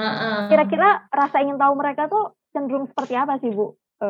[0.50, 3.78] kira-kira rasa ingin tahu mereka tuh cenderung seperti apa sih, Bu?
[4.02, 4.10] E,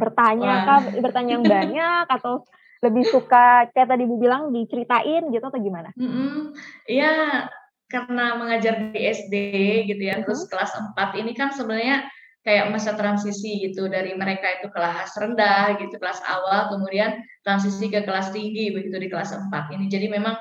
[0.00, 2.48] bertanya kah, bertanya yang banyak atau
[2.80, 5.92] lebih suka kayak tadi Bu bilang diceritain gitu atau gimana?
[5.92, 6.40] Iya, mm -hmm.
[7.88, 9.34] Karena mengajar di SD
[9.88, 12.04] gitu ya, terus kelas 4 ini kan sebenarnya
[12.46, 18.06] kayak masa transisi gitu dari mereka itu kelas rendah gitu kelas awal kemudian transisi ke
[18.08, 19.88] kelas tinggi begitu di kelas 4 ini.
[19.90, 20.36] Jadi memang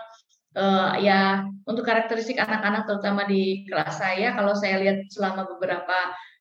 [0.55, 5.97] uh, ya untuk karakteristik anak-anak terutama di kelas saya kalau saya lihat selama beberapa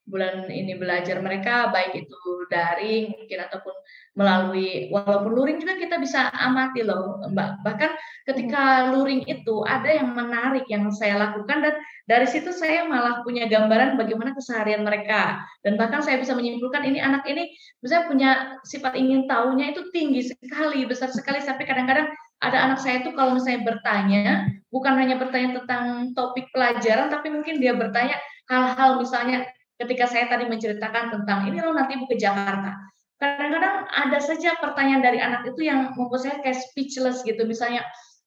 [0.06, 3.74] bulan ini belajar mereka baik itu daring mungkin ataupun
[4.14, 7.50] melalui walaupun luring juga kita bisa amati loh Mbak.
[7.66, 7.90] Bahkan
[8.30, 11.74] ketika luring itu ada yang menarik yang saya lakukan dan
[12.06, 15.42] dari situ saya malah punya gambaran bagaimana keseharian mereka.
[15.66, 17.50] Dan bahkan saya bisa menyimpulkan ini anak ini
[17.82, 21.42] bisa punya sifat ingin tahunya itu tinggi sekali, besar sekali.
[21.42, 22.08] Sampai kadang-kadang
[22.40, 24.24] ada anak saya itu kalau misalnya bertanya
[24.68, 30.48] bukan hanya bertanya tentang topik pelajaran tapi mungkin dia bertanya hal-hal misalnya ketika saya tadi
[30.48, 32.76] menceritakan tentang ini loh nanti ibu ke Jakarta.
[33.16, 37.48] Kadang-kadang ada saja pertanyaan dari anak itu yang membuat saya kayak speechless gitu.
[37.48, 37.84] Misalnya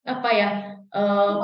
[0.08, 0.50] apa ya
[0.98, 1.38] uh,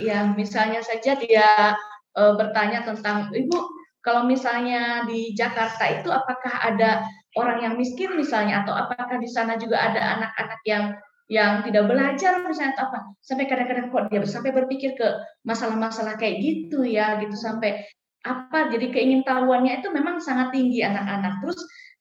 [0.00, 1.76] ya misalnya saja dia
[2.16, 7.06] uh, bertanya tentang ibu kalau misalnya di Jakarta itu apakah ada
[7.38, 8.66] orang yang miskin misalnya?
[8.66, 10.84] Atau apakah di sana juga ada anak-anak yang
[11.30, 12.98] yang tidak belajar misalnya atau apa?
[13.22, 15.08] Sampai kadang-kadang kok dia sampai berpikir ke
[15.46, 17.32] masalah-masalah kayak gitu ya gitu.
[17.38, 17.86] Sampai
[18.22, 18.70] apa?
[18.70, 21.42] Jadi keingintahuannya itu memang sangat tinggi anak-anak.
[21.42, 21.60] Terus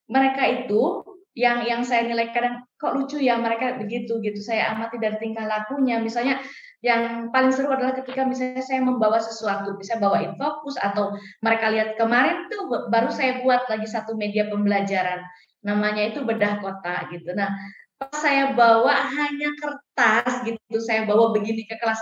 [0.09, 4.39] mereka itu yang yang saya nilai kadang kok lucu ya mereka begitu gitu.
[4.41, 5.97] Saya amati dari tingkah lakunya.
[5.97, 6.41] Misalnya
[6.81, 11.13] yang paling seru adalah ketika misalnya saya membawa sesuatu bisa bawain fokus atau
[11.45, 15.21] mereka lihat kemarin tuh baru saya buat lagi satu media pembelajaran.
[15.61, 17.37] Namanya itu bedah kota gitu.
[17.37, 17.53] Nah
[18.01, 22.01] pas saya bawa hanya kertas gitu saya bawa begini ke kelas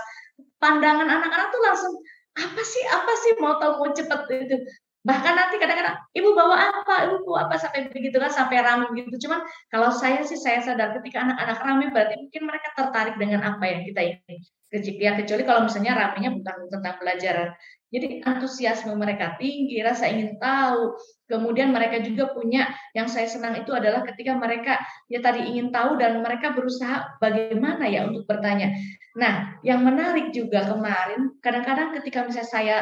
[0.56, 1.94] pandangan anak-anak tuh langsung
[2.38, 4.56] apa sih apa sih mau tahu mau cepet itu?
[5.00, 6.94] Bahkan nanti kadang-kadang ibu bawa apa?
[7.08, 7.54] Ibu bawa apa?
[7.56, 9.40] Sampai begitu kan sampai ramai begitu cuman
[9.72, 13.80] kalau saya sih saya sadar ketika anak-anak ramai berarti mungkin mereka tertarik dengan apa yang
[13.88, 17.50] kita ingin ya kecuali kalau misalnya ramenya bukan tentang pelajaran.
[17.90, 20.94] Jadi antusiasme mereka tinggi rasa ingin tahu.
[21.26, 24.78] Kemudian mereka juga punya yang saya senang itu adalah ketika mereka
[25.10, 28.70] ya tadi ingin tahu dan mereka berusaha bagaimana ya untuk bertanya.
[29.18, 32.76] Nah yang menarik juga kemarin kadang-kadang ketika misalnya saya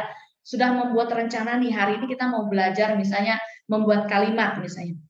[0.44, 5.08] sudah membuat rencana nih hari ini kita mau belajar misalnya membuat kalimat misalnya.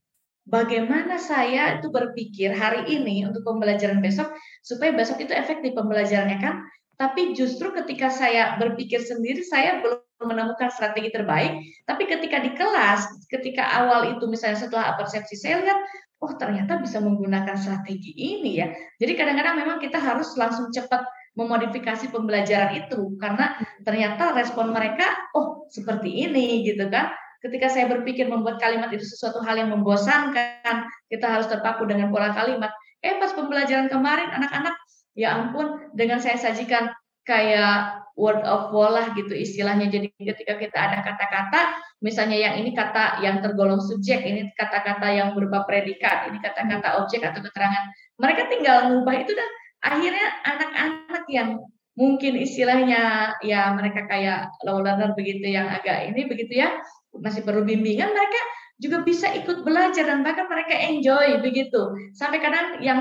[0.48, 4.32] Bagaimana saya itu berpikir hari ini untuk pembelajaran besok
[4.64, 6.64] supaya besok itu efektif pembelajarannya kan?
[6.96, 11.62] Tapi justru ketika saya berpikir sendiri saya belum menemukan strategi terbaik.
[11.84, 15.78] Tapi ketika di kelas, ketika awal itu misalnya setelah persepsi saya lihat,
[16.24, 18.72] oh ternyata bisa menggunakan strategi ini ya.
[18.98, 21.06] Jadi kadang-kadang memang kita harus langsung cepat
[21.38, 23.54] memodifikasi pembelajaran itu karena
[23.86, 25.06] ternyata respon mereka
[25.38, 30.76] oh seperti ini gitu kan ketika saya berpikir membuat kalimat itu sesuatu hal yang membosankan
[31.06, 32.70] kita harus terpaku dengan pola kalimat.
[32.98, 34.74] Eh pas pembelajaran kemarin anak-anak
[35.14, 36.90] ya ampun dengan saya sajikan
[37.22, 39.86] kayak word of wall lah gitu istilahnya.
[39.86, 45.38] Jadi ketika kita ada kata-kata misalnya yang ini kata yang tergolong subjek ini kata-kata yang
[45.38, 47.84] berupa predikat ini kata-kata objek atau keterangan
[48.18, 49.50] mereka tinggal mengubah itu dah.
[49.78, 51.62] Akhirnya anak-anak yang
[51.94, 56.74] mungkin istilahnya ya mereka kayak low learner begitu yang agak ini begitu ya
[57.16, 58.40] masih perlu bimbingan mereka
[58.78, 62.12] juga bisa ikut belajar dan bahkan mereka enjoy begitu.
[62.14, 63.00] Sampai kadang yang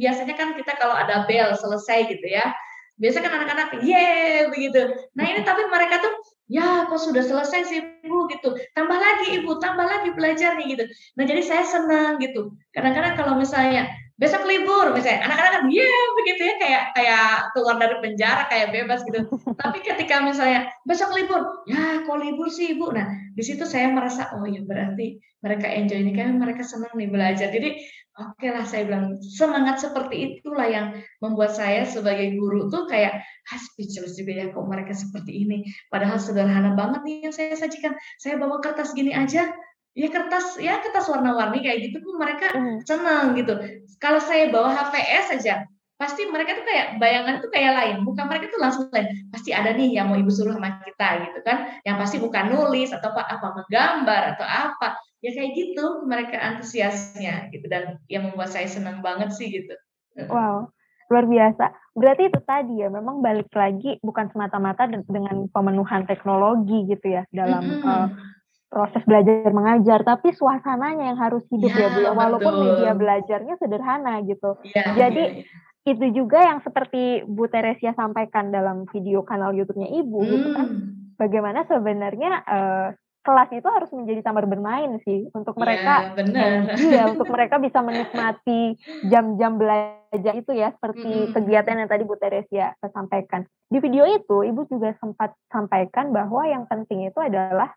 [0.00, 2.48] biasanya kan kita kalau ada bel selesai gitu ya
[2.98, 4.90] biasa kan anak-anak ye begitu.
[5.14, 6.12] Nah ini tapi mereka tuh
[6.50, 8.58] ya kok sudah selesai sih ibu gitu.
[8.74, 10.84] Tambah lagi ibu tambah lagi belajarnya gitu.
[11.14, 12.58] Nah jadi saya senang gitu.
[12.74, 13.86] Kadang-kadang kalau misalnya
[14.18, 15.30] besok libur misalnya.
[15.30, 19.20] Anak-anak kan yeah, begitu ya kayak kayak keluar dari penjara kayak bebas gitu.
[19.62, 21.64] Tapi ketika misalnya besok libur.
[21.70, 26.02] Ya kok libur sih ibu nah di situ saya merasa oh ya berarti mereka enjoy
[26.02, 27.48] ini kan mereka senang nih belajar.
[27.54, 27.78] Jadi
[28.18, 30.86] oke okay lah saya bilang semangat seperti itulah yang
[31.22, 35.62] membuat saya sebagai guru tuh kayak ah, speechless juga ya kok mereka seperti ini.
[35.94, 37.94] Padahal sederhana banget nih yang saya sajikan.
[38.18, 39.46] Saya bawa kertas gini aja
[39.96, 42.84] ya kertas ya kertas warna-warni kayak gitu pun mereka mm.
[42.84, 43.56] senang gitu.
[43.98, 45.66] Kalau saya bawa HVS saja,
[45.98, 47.96] pasti mereka tuh kayak bayangan tuh kayak lain.
[48.06, 49.10] Bukan mereka tuh langsung lain.
[49.34, 51.82] Pasti ada nih yang mau ibu suruh sama kita gitu kan.
[51.82, 54.88] Yang pasti bukan nulis atau apa, apa menggambar atau apa.
[55.18, 59.74] Ya kayak gitu mereka antusiasnya gitu dan yang membuat saya senang banget sih gitu.
[60.30, 60.70] Wow,
[61.10, 61.74] luar biasa.
[61.98, 67.62] Berarti itu tadi ya, memang balik lagi bukan semata-mata dengan pemenuhan teknologi gitu ya dalam
[67.62, 67.86] mm -hmm.
[67.86, 68.06] uh,
[68.68, 72.00] proses belajar mengajar, tapi suasananya yang harus hidup ya, ya Bu.
[72.04, 72.12] Ya.
[72.12, 72.64] Walaupun betul.
[72.68, 74.50] media belajarnya sederhana gitu.
[74.76, 75.40] Ya, Jadi ya,
[75.88, 75.92] ya.
[75.96, 80.30] itu juga yang seperti Bu Teresia sampaikan dalam video kanal YouTube-nya Ibu hmm.
[80.30, 80.68] gitu kan.
[81.18, 82.88] Bagaimana sebenarnya uh,
[83.28, 85.94] kelas itu harus menjadi taman bermain sih untuk iya, mereka.
[85.96, 86.48] Ya, benar.
[86.76, 88.60] Iya, untuk mereka bisa menikmati
[89.08, 91.34] jam-jam belajar itu ya seperti mm -hmm.
[91.36, 93.48] kegiatan yang tadi Bu Teresia sampaikan.
[93.68, 97.72] Di video itu Ibu juga sempat sampaikan bahwa yang penting itu adalah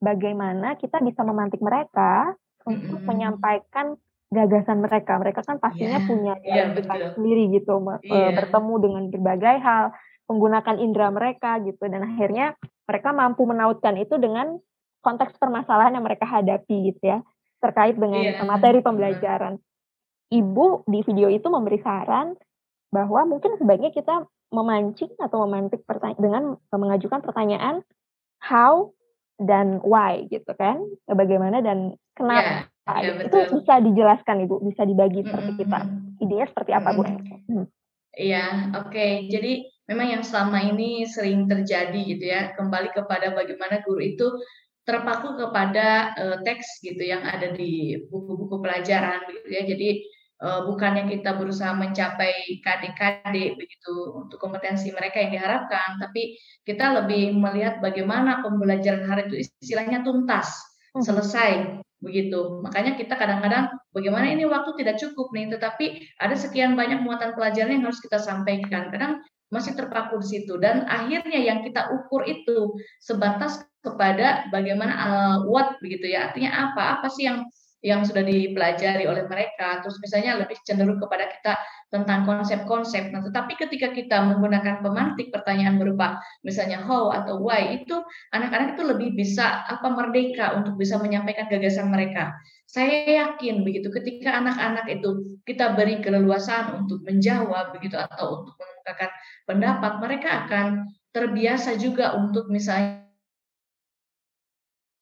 [0.00, 2.36] bagaimana kita bisa memantik mereka
[2.66, 3.08] untuk mm -hmm.
[3.08, 3.86] menyampaikan
[4.30, 5.18] gagasan mereka.
[5.18, 6.08] Mereka kan pastinya yeah.
[6.08, 8.34] punya yeah, iya, sendiri gitu, yeah.
[8.34, 9.84] bertemu dengan berbagai hal,
[10.26, 14.58] menggunakan indera mereka gitu, dan akhirnya mereka mampu menautkan itu dengan
[15.02, 17.18] konteks permasalahan yang mereka hadapi gitu ya,
[17.62, 18.42] terkait dengan yeah.
[18.42, 19.62] materi pembelajaran.
[20.26, 22.34] Ibu di video itu memberi saran
[22.90, 25.86] bahwa mungkin sebaiknya kita memancing atau memantik
[26.18, 27.82] dengan mengajukan pertanyaan
[28.42, 28.90] how
[29.36, 32.40] dan why gitu kan, bagaimana dan kenapa.
[32.42, 35.62] Yeah Nah, ya, itu bisa dijelaskan Ibu, bisa dibagi seperti mm -hmm.
[35.66, 35.78] kita.
[36.22, 37.02] Idenya seperti apa Bu?
[37.02, 37.66] Hmm.
[38.14, 38.46] Iya,
[38.78, 38.94] oke.
[38.94, 39.12] Okay.
[39.26, 39.52] Jadi
[39.90, 44.26] memang yang selama ini sering terjadi gitu ya, kembali kepada bagaimana guru itu
[44.86, 49.66] terpaku kepada uh, teks gitu yang ada di buku-buku pelajaran gitu ya.
[49.66, 50.06] Jadi
[50.40, 56.36] bukannya kita berusaha mencapai KD-KD begitu untuk kompetensi mereka yang diharapkan, tapi
[56.68, 60.52] kita lebih melihat bagaimana pembelajaran hari itu istilahnya tuntas,
[60.92, 61.00] hmm.
[61.00, 62.60] selesai begitu.
[62.60, 67.80] Makanya kita kadang-kadang bagaimana ini waktu tidak cukup nih, tetapi ada sekian banyak muatan pelajaran
[67.80, 68.92] yang harus kita sampaikan.
[68.92, 75.36] Kadang masih terpaku di situ dan akhirnya yang kita ukur itu sebatas kepada bagaimana uh,
[75.46, 76.28] what begitu ya.
[76.28, 77.00] Artinya apa?
[77.00, 77.46] Apa sih yang
[77.84, 79.84] yang sudah dipelajari oleh mereka.
[79.84, 81.54] Terus misalnya lebih cenderung kepada kita
[81.92, 83.12] tentang konsep-konsep.
[83.12, 88.00] Nah, tetapi ketika kita menggunakan pemantik pertanyaan berupa misalnya how atau why itu
[88.32, 92.34] anak-anak itu lebih bisa apa merdeka untuk bisa menyampaikan gagasan mereka.
[92.66, 99.10] Saya yakin begitu ketika anak-anak itu kita beri keleluasaan untuk menjawab begitu atau untuk mengemukakan
[99.46, 100.66] pendapat, mereka akan
[101.14, 103.06] terbiasa juga untuk misalnya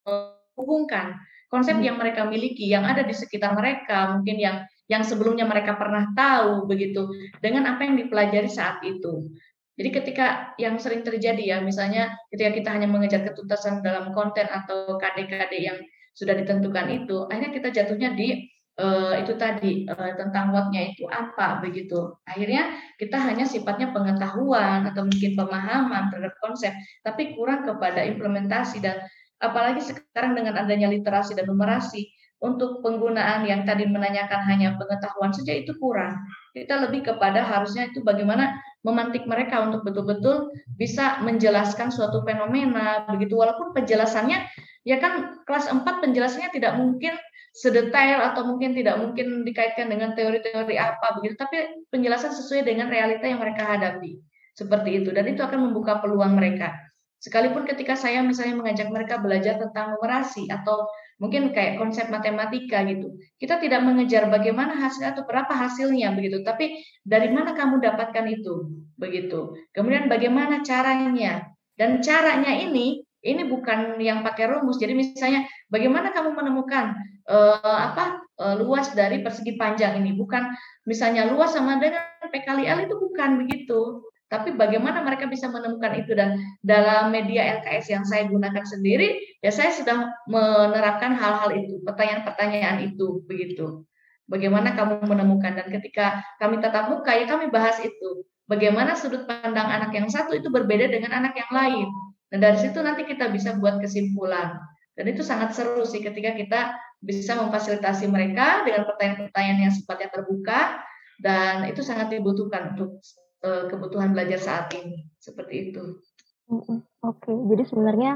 [0.05, 1.17] menghubungkan
[1.49, 1.85] konsep hmm.
[1.85, 6.69] yang mereka miliki, yang ada di sekitar mereka, mungkin yang yang sebelumnya mereka pernah tahu
[6.69, 7.09] begitu
[7.41, 9.33] dengan apa yang dipelajari saat itu.
[9.75, 14.95] Jadi ketika yang sering terjadi ya, misalnya ketika kita hanya mengejar ketuntasan dalam konten atau
[14.95, 15.77] KD-KD yang
[16.15, 18.47] sudah ditentukan itu, akhirnya kita jatuhnya di
[18.79, 22.15] uh, itu tadi uh, tentang what-nya itu apa begitu.
[22.23, 26.71] Akhirnya kita hanya sifatnya pengetahuan atau mungkin pemahaman terhadap konsep,
[27.03, 29.03] tapi kurang kepada implementasi dan
[29.43, 32.07] apalagi sekarang dengan adanya literasi dan numerasi
[32.43, 36.19] untuk penggunaan yang tadi menanyakan hanya pengetahuan saja itu kurang.
[36.51, 43.39] Kita lebih kepada harusnya itu bagaimana memantik mereka untuk betul-betul bisa menjelaskan suatu fenomena begitu.
[43.39, 44.45] Walaupun penjelasannya
[44.85, 47.17] ya kan kelas 4 penjelasannya tidak mungkin
[47.55, 51.39] sedetail atau mungkin tidak mungkin dikaitkan dengan teori-teori apa begitu.
[51.39, 54.21] Tapi penjelasan sesuai dengan realita yang mereka hadapi.
[54.53, 55.09] Seperti itu.
[55.11, 56.84] Dan itu akan membuka peluang mereka
[57.25, 60.85] Sekalipun ketika saya misalnya mengajak mereka belajar tentang numerasi atau
[61.17, 66.77] mungkin kayak konsep matematika gitu, kita tidak mengejar bagaimana hasil atau berapa hasilnya begitu, tapi
[67.01, 68.69] dari mana kamu dapatkan itu
[69.01, 69.57] begitu.
[69.73, 74.77] Kemudian bagaimana caranya dan caranya ini ini bukan yang pakai rumus.
[74.77, 76.93] Jadi misalnya bagaimana kamu menemukan
[77.25, 77.57] uh,
[77.89, 80.53] apa uh, luas dari persegi panjang ini bukan
[80.85, 84.05] misalnya luas sama dengan P kali L itu bukan begitu
[84.35, 89.55] tapi bagaimana mereka bisa menemukan itu dan dalam media LKS yang saya gunakan sendiri, ya
[89.55, 93.87] saya sudah menerapkan hal-hal itu, pertanyaan-pertanyaan itu, begitu.
[94.27, 98.27] Bagaimana kamu menemukan dan ketika kami tatap muka ya kami bahas itu.
[98.51, 101.87] Bagaimana sudut pandang anak yang satu itu berbeda dengan anak yang lain.
[102.29, 104.59] Dan dari situ nanti kita bisa buat kesimpulan.
[104.97, 106.61] Dan itu sangat seru sih ketika kita
[107.05, 110.81] bisa memfasilitasi mereka dengan pertanyaan-pertanyaan yang sifatnya terbuka
[111.21, 112.99] dan itu sangat dibutuhkan untuk
[113.43, 115.99] uh, kebutuhan belajar saat ini seperti itu.
[116.45, 117.35] Oke, okay.
[117.49, 118.11] jadi sebenarnya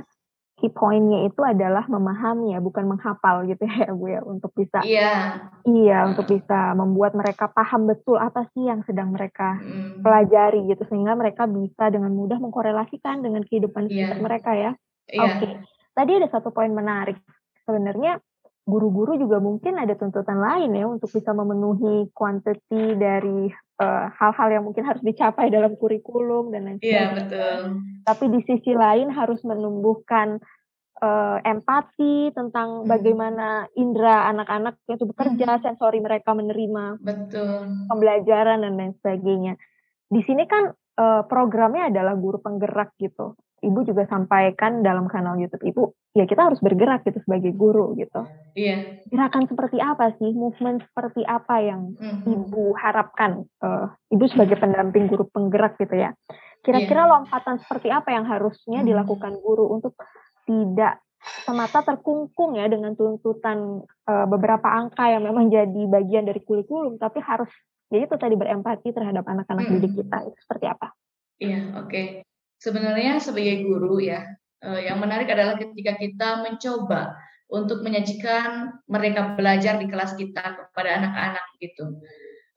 [0.60, 5.40] key pointnya itu adalah memahami ya, bukan menghafal gitu ya Bu ya, untuk bisa iya
[5.64, 6.14] iya uh.
[6.14, 10.04] untuk bisa membuat mereka paham betul apa sih yang sedang mereka mm.
[10.04, 14.20] pelajari gitu sehingga mereka bisa dengan mudah mengkorelasikan dengan kehidupan yeah.
[14.20, 14.72] mereka ya.
[15.10, 15.26] Yeah.
[15.26, 15.54] Oke, okay.
[15.96, 17.18] tadi ada satu poin menarik
[17.66, 18.22] sebenarnya
[18.70, 24.54] guru-guru juga mungkin ada tuntutan lain ya untuk bisa memenuhi kuantiti dari eh, hal-hal uh,
[24.60, 27.00] yang mungkin harus dicapai dalam kurikulum dan lain sebagainya.
[27.00, 27.60] Iya betul.
[28.04, 30.44] Tapi di sisi lain harus menumbuhkan
[31.00, 32.88] uh, empati tentang hmm.
[32.92, 35.64] bagaimana indera anak-anak itu bekerja, hmm.
[35.64, 37.88] sensori mereka menerima betul.
[37.88, 39.54] pembelajaran dan lain sebagainya.
[40.12, 43.40] Di sini kan uh, programnya adalah guru penggerak gitu.
[43.60, 45.84] Ibu juga sampaikan dalam kanal YouTube Ibu,
[46.16, 48.26] ya kita harus bergerak gitu sebagai guru gitu.
[48.56, 49.04] Iya.
[49.12, 52.24] Gerakan seperti apa sih, movement seperti apa yang mm-hmm.
[52.28, 56.16] Ibu harapkan, uh, Ibu sebagai pendamping guru penggerak gitu ya.
[56.60, 57.12] Kira-kira yeah.
[57.12, 58.88] lompatan seperti apa yang harusnya hmm.
[58.92, 59.96] dilakukan guru untuk
[60.44, 61.00] tidak
[61.48, 67.24] semata terkungkung ya dengan tuntutan uh, beberapa angka yang memang jadi bagian dari kurikulum, tapi
[67.24, 67.48] harus
[67.90, 69.74] jadi itu tadi berempati terhadap anak-anak hmm.
[69.80, 70.88] didik kita itu seperti apa?
[71.40, 71.90] Iya, oke.
[71.90, 72.06] Okay.
[72.60, 74.28] Sebenarnya sebagai guru ya,
[74.68, 77.16] uh, yang menarik adalah ketika kita mencoba
[77.50, 81.98] untuk menyajikan mereka belajar di kelas kita kepada anak-anak gitu.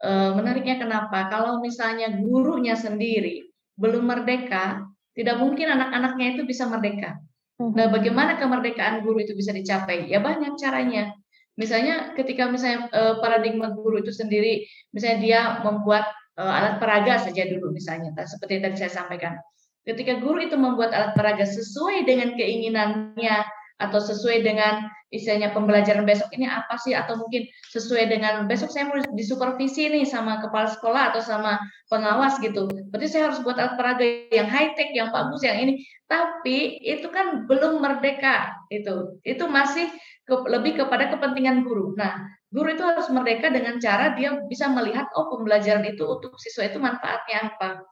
[0.04, 1.32] E, menariknya kenapa?
[1.32, 3.48] Kalau misalnya gurunya sendiri
[3.80, 4.84] belum merdeka,
[5.16, 7.16] tidak mungkin anak-anaknya itu bisa merdeka.
[7.56, 7.72] Hmm.
[7.72, 10.12] Nah, bagaimana kemerdekaan guru itu bisa dicapai?
[10.12, 11.16] Ya banyak caranya.
[11.56, 17.76] Misalnya ketika misalnya e, paradigma guru itu sendiri, misalnya dia membuat alat peraga saja dulu
[17.76, 19.36] misalnya, seperti yang tadi saya sampaikan.
[19.82, 23.42] Ketika guru itu membuat alat peraga sesuai dengan keinginannya,
[23.82, 28.88] atau sesuai dengan istilahnya pembelajaran besok ini apa sih atau mungkin sesuai dengan besok saya
[28.88, 31.58] mau disupervisi nih sama kepala sekolah atau sama
[31.90, 32.70] pengawas gitu.
[32.94, 35.82] Berarti saya harus buat alat peraga yang high tech, yang bagus, yang ini.
[36.06, 39.18] Tapi itu kan belum merdeka itu.
[39.26, 39.90] Itu masih
[40.24, 41.92] ke, lebih kepada kepentingan guru.
[41.98, 42.22] Nah,
[42.54, 46.78] guru itu harus merdeka dengan cara dia bisa melihat oh pembelajaran itu untuk siswa itu
[46.78, 47.82] manfaatnya apa.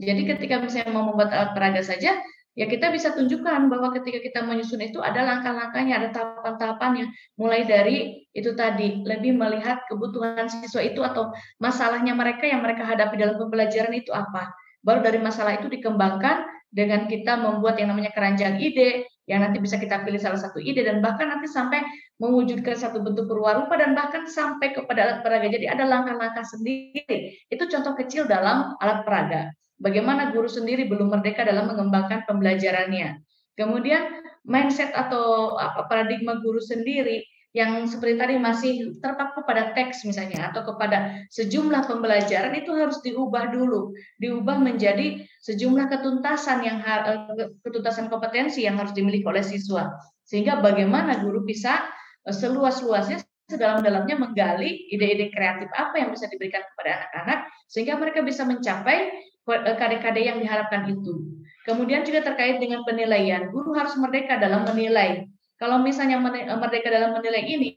[0.00, 2.16] Jadi ketika misalnya mau membuat alat peraga saja,
[2.56, 7.12] ya kita bisa tunjukkan bahwa ketika kita menyusun itu ada langkah-langkahnya, ada tahapan-tahapannya.
[7.36, 11.28] Mulai dari itu tadi, lebih melihat kebutuhan siswa itu atau
[11.60, 14.48] masalahnya mereka yang mereka hadapi dalam pembelajaran itu apa.
[14.80, 19.76] Baru dari masalah itu dikembangkan dengan kita membuat yang namanya keranjang ide, yang nanti bisa
[19.76, 21.84] kita pilih salah satu ide dan bahkan nanti sampai
[22.16, 25.52] mewujudkan satu bentuk perwarupa dan bahkan sampai kepada alat peraga.
[25.52, 27.36] Jadi ada langkah-langkah sendiri.
[27.52, 33.18] Itu contoh kecil dalam alat peraga bagaimana guru sendiri belum merdeka dalam mengembangkan pembelajarannya.
[33.56, 40.54] Kemudian mindset atau apa paradigma guru sendiri yang seperti tadi masih terpaku pada teks misalnya
[40.54, 43.90] atau kepada sejumlah pembelajaran itu harus diubah dulu,
[44.22, 49.98] diubah menjadi sejumlah ketuntasan yang eh, ketuntasan kompetensi yang harus dimiliki oleh siswa.
[50.22, 51.90] Sehingga bagaimana guru bisa
[52.22, 53.18] eh, seluas-luasnya
[53.50, 59.10] sedalam-dalamnya menggali ide-ide kreatif apa yang bisa diberikan kepada anak-anak sehingga mereka bisa mencapai
[59.50, 61.42] Eh, kade-kade yang diharapkan itu.
[61.66, 65.26] Kemudian juga terkait dengan penilaian, guru harus merdeka dalam menilai.
[65.58, 67.74] Kalau misalnya eh, merdeka dalam menilai ini,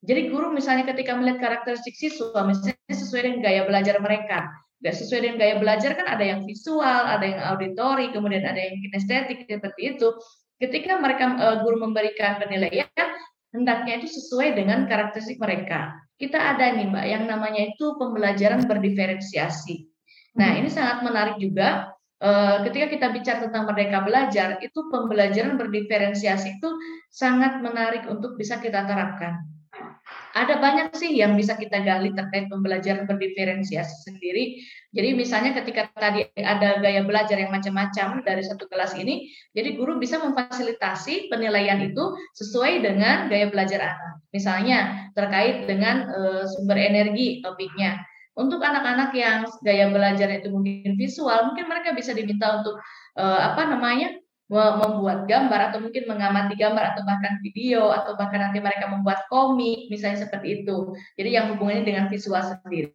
[0.00, 4.48] jadi guru misalnya ketika melihat karakteristik siswa, misalnya sesuai dengan gaya belajar mereka,
[4.80, 8.80] nggak sesuai dengan gaya belajar kan ada yang visual, ada yang auditori, kemudian ada yang
[8.80, 10.08] kinestetik seperti itu.
[10.56, 12.88] Ketika mereka uh, guru memberikan penilaian,
[13.54, 15.94] hendaknya itu sesuai dengan karakteristik mereka.
[16.20, 19.88] Kita ada nih mbak, yang namanya itu pembelajaran berdiferensiasi.
[20.36, 21.90] Nah, ini sangat menarik juga
[22.20, 26.68] Uh, ketika kita bicara tentang merdeka belajar, itu pembelajaran berdiferensiasi itu
[27.08, 29.40] sangat menarik untuk bisa kita terapkan.
[30.36, 34.60] Ada banyak sih yang bisa kita gali terkait pembelajaran berdiferensiasi sendiri.
[34.90, 40.02] Jadi misalnya ketika tadi ada gaya belajar yang macam-macam dari satu kelas ini, jadi guru
[40.02, 44.18] bisa memfasilitasi penilaian itu sesuai dengan gaya belajar anak.
[44.34, 48.02] Misalnya terkait dengan uh, sumber energi topiknya
[48.34, 52.78] untuk anak-anak yang gaya belajar itu mungkin visual, mungkin mereka bisa diminta untuk
[53.14, 54.16] uh, apa namanya
[54.50, 59.86] membuat gambar atau mungkin mengamati gambar atau bahkan video atau bahkan nanti mereka membuat komik
[59.94, 60.90] misalnya seperti itu.
[61.14, 62.90] Jadi yang hubungannya dengan visual sendiri.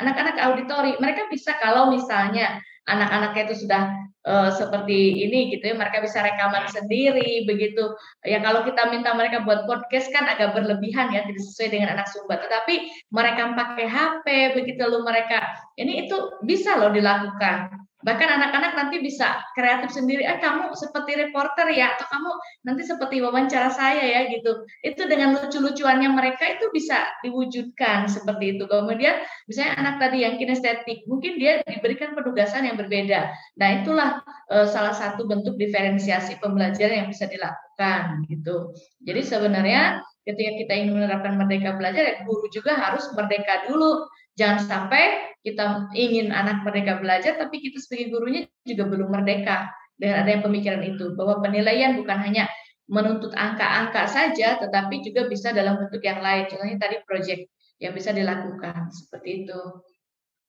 [0.00, 3.82] Anak-anak auditori mereka bisa kalau misalnya anak-anaknya itu sudah
[4.24, 7.92] uh, seperti ini gitu ya mereka bisa rekaman sendiri begitu.
[8.24, 12.08] Ya kalau kita minta mereka buat podcast kan agak berlebihan ya tidak sesuai dengan anak
[12.08, 12.40] sumba.
[12.40, 14.26] Tetapi mereka pakai HP
[14.56, 15.44] begitu lalu mereka
[15.76, 21.66] ini itu bisa loh dilakukan Bahkan anak-anak nanti bisa kreatif sendiri, eh kamu seperti reporter
[21.74, 22.30] ya, atau kamu
[22.62, 24.62] nanti seperti wawancara saya ya gitu.
[24.86, 28.70] Itu dengan lucu-lucuannya mereka itu bisa diwujudkan seperti itu.
[28.70, 33.34] Kemudian misalnya anak tadi yang kinestetik, mungkin dia diberikan penugasan yang berbeda.
[33.58, 34.22] Nah itulah
[34.54, 38.70] e, salah satu bentuk diferensiasi pembelajaran yang bisa dilakukan gitu.
[39.02, 44.06] Jadi sebenarnya ketika kita ingin menerapkan merdeka belajar, ya guru juga harus merdeka dulu
[44.36, 50.22] Jangan sampai kita ingin anak merdeka belajar, tapi kita sebagai gurunya juga belum merdeka dengan
[50.22, 52.44] ada yang pemikiran itu bahwa penilaian bukan hanya
[52.86, 56.46] menuntut angka-angka saja, tetapi juga bisa dalam bentuk yang lain.
[56.46, 57.48] Contohnya tadi proyek
[57.80, 59.60] yang bisa dilakukan seperti itu.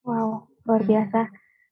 [0.04, 1.20] Wow, luar biasa.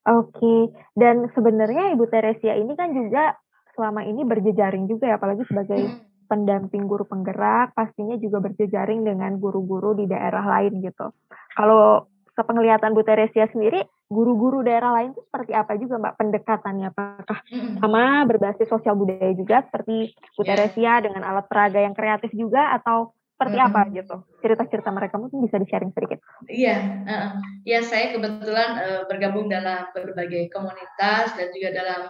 [0.06, 0.60] Oke, okay.
[0.94, 3.34] dan sebenarnya Ibu Teresia ini kan juga
[3.74, 6.15] selama ini berjejaring juga ya, apalagi sebagai hmm.
[6.26, 11.14] Pendamping guru penggerak, pastinya juga berjejaring dengan guru-guru di daerah lain gitu.
[11.54, 13.80] Kalau sepenglihatan Bu Teresia sendiri,
[14.12, 16.86] guru-guru daerah lain itu seperti apa juga Mbak pendekatannya?
[16.92, 17.38] Apakah
[17.80, 20.48] sama berbasis sosial budaya juga seperti Bu yeah.
[20.52, 23.68] Teresia dengan alat peraga yang kreatif juga atau seperti hmm.
[23.68, 26.24] apa gitu cerita-cerita mereka mungkin bisa di-sharing sedikit.
[26.48, 27.30] Iya, uh,
[27.68, 32.08] ya saya kebetulan uh, bergabung dalam berbagai komunitas dan juga dalam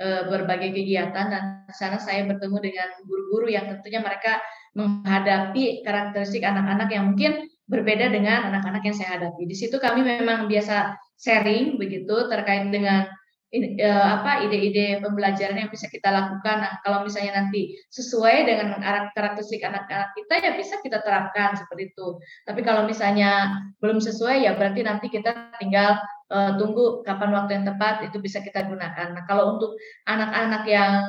[0.00, 4.40] berbagai kegiatan dan sana saya bertemu dengan guru-guru yang tentunya mereka
[4.72, 9.46] menghadapi karakteristik anak-anak yang mungkin berbeda dengan anak-anak yang saya hadapi.
[9.46, 13.06] Di situ kami memang biasa sharing begitu terkait dengan
[13.52, 16.56] uh, apa ide-ide pembelajaran yang bisa kita lakukan.
[16.64, 18.80] Nah, kalau misalnya nanti sesuai dengan
[19.12, 22.16] karakteristik anak-anak kita ya bisa kita terapkan seperti itu.
[22.48, 26.00] Tapi kalau misalnya belum sesuai ya berarti nanti kita tinggal
[26.32, 29.12] uh, tunggu kapan waktu yang tepat itu bisa kita gunakan.
[29.12, 29.76] Nah, kalau untuk
[30.08, 31.04] anak-anak yang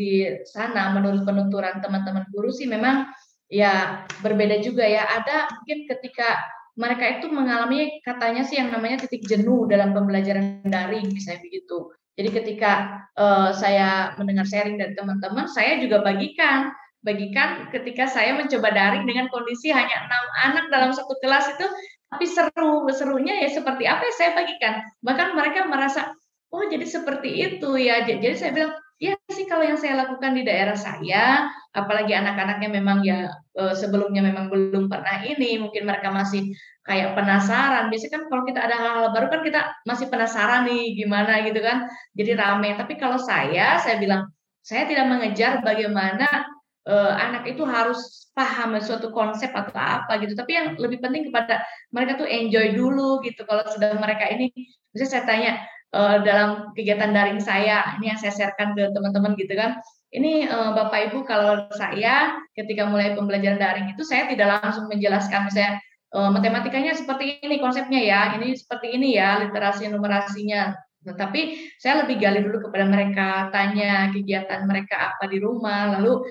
[0.00, 3.12] di sana menurut penuturan teman-teman guru sih memang
[3.52, 5.04] ya berbeda juga ya.
[5.04, 6.40] Ada mungkin ketika
[6.74, 11.94] mereka itu mengalami katanya sih yang namanya titik jenuh dalam pembelajaran daring misalnya begitu.
[12.14, 16.70] Jadi ketika uh, saya mendengar sharing dari teman-teman, saya juga bagikan.
[17.04, 21.66] Bagikan ketika saya mencoba daring dengan kondisi hanya enam anak dalam satu kelas itu
[22.08, 24.80] tapi seru serunya ya seperti apa saya bagikan.
[25.04, 26.14] Bahkan mereka merasa
[26.54, 28.06] oh jadi seperti itu ya.
[28.08, 28.72] Jadi saya bilang
[29.04, 33.28] ya sih kalau yang saya lakukan di daerah saya apalagi anak-anaknya memang ya
[33.60, 37.92] eh, sebelumnya memang belum pernah ini mungkin mereka masih kayak penasaran.
[37.92, 41.88] Biasanya kan kalau kita ada hal-hal baru kan kita masih penasaran nih gimana gitu kan
[42.16, 42.76] jadi rame.
[42.80, 44.30] Tapi kalau saya saya bilang
[44.64, 46.48] saya tidak mengejar bagaimana
[46.88, 50.32] uh, anak itu harus paham suatu konsep atau apa gitu.
[50.32, 51.60] Tapi yang lebih penting kepada
[51.92, 53.44] mereka tuh enjoy dulu gitu.
[53.44, 54.52] Kalau sudah mereka ini
[54.94, 55.52] bisa saya tanya
[55.94, 59.78] uh, dalam kegiatan daring saya ini yang saya sharekan ke teman-teman gitu kan
[60.14, 65.46] ini uh, Bapak Ibu kalau saya ketika mulai pembelajaran daring itu saya tidak langsung menjelaskan
[65.46, 65.78] misalnya
[66.14, 70.70] uh, matematikanya seperti ini konsepnya ya, ini seperti ini ya literasi numerasinya.
[71.04, 71.40] Tetapi
[71.76, 76.24] saya lebih gali dulu kepada mereka, tanya kegiatan mereka apa di rumah, lalu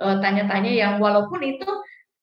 [0.00, 1.66] tanya-tanya yang walaupun itu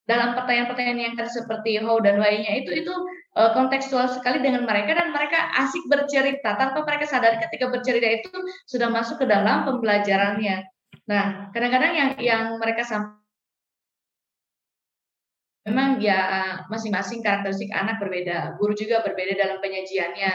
[0.08, 2.94] dalam pertanyaan-pertanyaan yang seperti how dan why-nya itu itu
[3.38, 8.34] uh, kontekstual sekali dengan mereka dan mereka asik bercerita tanpa mereka sadar ketika bercerita itu
[8.66, 10.66] sudah masuk ke dalam pembelajarannya.
[11.08, 13.18] Nah, kadang-kadang yang yang mereka sampaikan
[15.68, 16.20] memang ya
[16.72, 18.56] masing-masing karakteristik anak berbeda.
[18.56, 20.32] Guru juga berbeda dalam penyajiannya.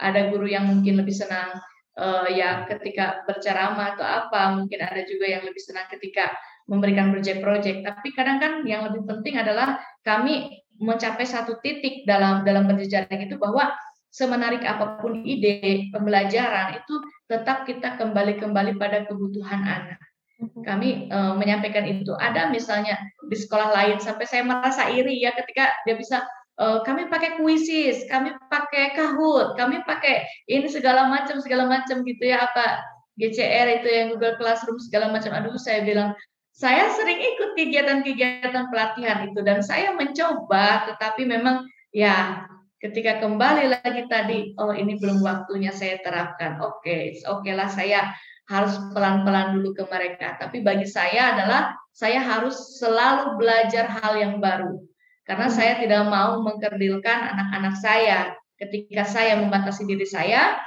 [0.00, 1.60] Ada guru yang mungkin lebih senang
[2.00, 6.32] uh, ya ketika berceramah atau apa, mungkin ada juga yang lebih senang ketika
[6.64, 7.84] memberikan project-project.
[7.84, 13.36] Tapi kadang kan yang lebih penting adalah kami mencapai satu titik dalam dalam berjejaring itu
[13.36, 13.70] bahwa
[14.10, 16.94] semenarik apa pun ide pembelajaran itu
[17.30, 20.00] tetap kita kembali kembali pada kebutuhan anak
[20.40, 20.60] Mhm.
[20.64, 22.16] Kami uh, menyampaikan itu.
[22.16, 22.96] Ada misalnya
[23.28, 26.24] di sekolah lain sampai saya merasa iri ya ketika dia bisa
[26.56, 32.24] uh, kami pakai kuisis, kami pakai Kahoot, kami pakai ini segala macam segala macam gitu
[32.24, 32.80] ya apa
[33.20, 35.36] GCR itu yang Google Classroom segala macam.
[35.36, 36.16] Aduh saya bilang
[36.50, 42.44] saya sering ikut kegiatan-kegiatan pelatihan itu dan saya mencoba tetapi memang ya
[42.82, 47.68] ketika kembali lagi tadi oh ini belum waktunya saya terapkan oke okay, oke okay lah
[47.70, 48.12] saya
[48.50, 50.34] harus pelan-pelan dulu ke mereka.
[50.34, 54.82] Tapi bagi saya adalah saya harus selalu belajar hal yang baru.
[55.22, 55.54] Karena hmm.
[55.54, 58.34] saya tidak mau mengkerdilkan anak-anak saya.
[58.58, 60.58] Ketika saya membatasi diri saya,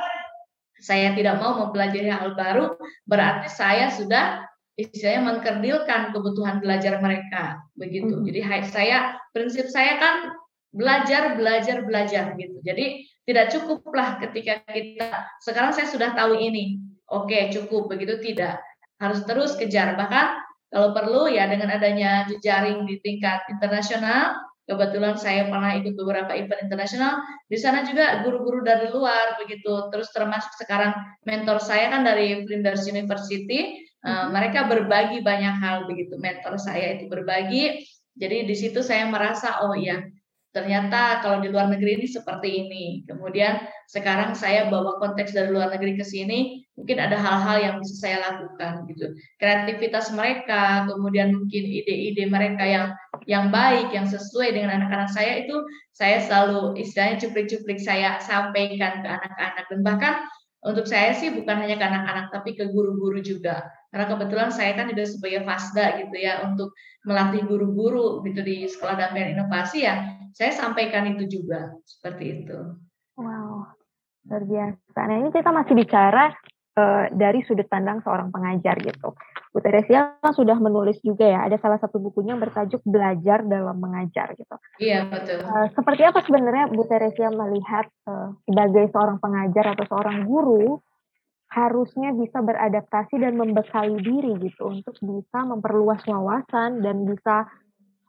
[0.80, 2.74] saya tidak mau mempelajari hal baru,
[3.06, 8.18] berarti saya sudah istilahnya mengkerdilkan kebutuhan belajar mereka begitu.
[8.18, 8.26] Hmm.
[8.26, 10.16] Jadi saya prinsip saya kan
[10.74, 12.58] belajar belajar belajar gitu.
[12.66, 16.82] Jadi tidak cukuplah ketika kita sekarang saya sudah tahu ini.
[17.14, 18.18] Oke cukup begitu.
[18.18, 18.58] Tidak.
[18.98, 19.94] Harus terus kejar.
[19.94, 20.28] Bahkan
[20.74, 26.72] kalau perlu ya dengan adanya jejaring di tingkat internasional kebetulan saya pernah ikut beberapa event
[26.72, 27.20] internasional
[27.52, 29.92] di sana juga guru-guru dari luar begitu.
[29.92, 30.96] Terus termasuk sekarang
[31.28, 37.10] mentor saya kan dari Flinders University uh, mereka berbagi banyak hal begitu mentor saya itu
[37.10, 37.84] berbagi
[38.14, 40.04] jadi di situ saya merasa oh ya
[40.54, 42.86] ternyata kalau di luar negeri ini seperti ini.
[43.10, 47.98] Kemudian sekarang saya bawa konteks dari luar negeri ke sini, mungkin ada hal-hal yang bisa
[47.98, 49.18] saya lakukan gitu.
[49.42, 52.86] Kreativitas mereka, kemudian mungkin ide-ide mereka yang
[53.26, 55.58] yang baik, yang sesuai dengan anak-anak saya itu
[55.90, 60.14] saya selalu istilahnya cuplik-cuplik saya sampaikan ke anak-anak dan bahkan
[60.64, 63.66] untuk saya sih bukan hanya ke anak-anak tapi ke guru-guru juga.
[63.94, 66.74] Karena kebetulan saya kan juga sebagai FASDA gitu ya untuk
[67.06, 72.58] melatih guru-guru gitu di Sekolah Dampian Inovasi ya saya sampaikan itu juga seperti itu.
[73.14, 73.70] Wow,
[74.26, 75.00] luar biasa.
[75.06, 76.34] Nah ini kita masih bicara
[76.74, 79.14] uh, dari sudut pandang seorang pengajar gitu.
[79.54, 84.34] Bu Teresia sudah menulis juga ya, ada salah satu bukunya yang bertajuk Belajar dalam Mengajar
[84.34, 84.58] gitu.
[84.82, 85.46] Iya betul.
[85.46, 90.82] Uh, seperti apa sebenarnya Bu Teresia melihat uh, sebagai seorang pengajar atau seorang guru
[91.54, 97.46] harusnya bisa beradaptasi dan membekali diri gitu untuk bisa memperluas wawasan dan bisa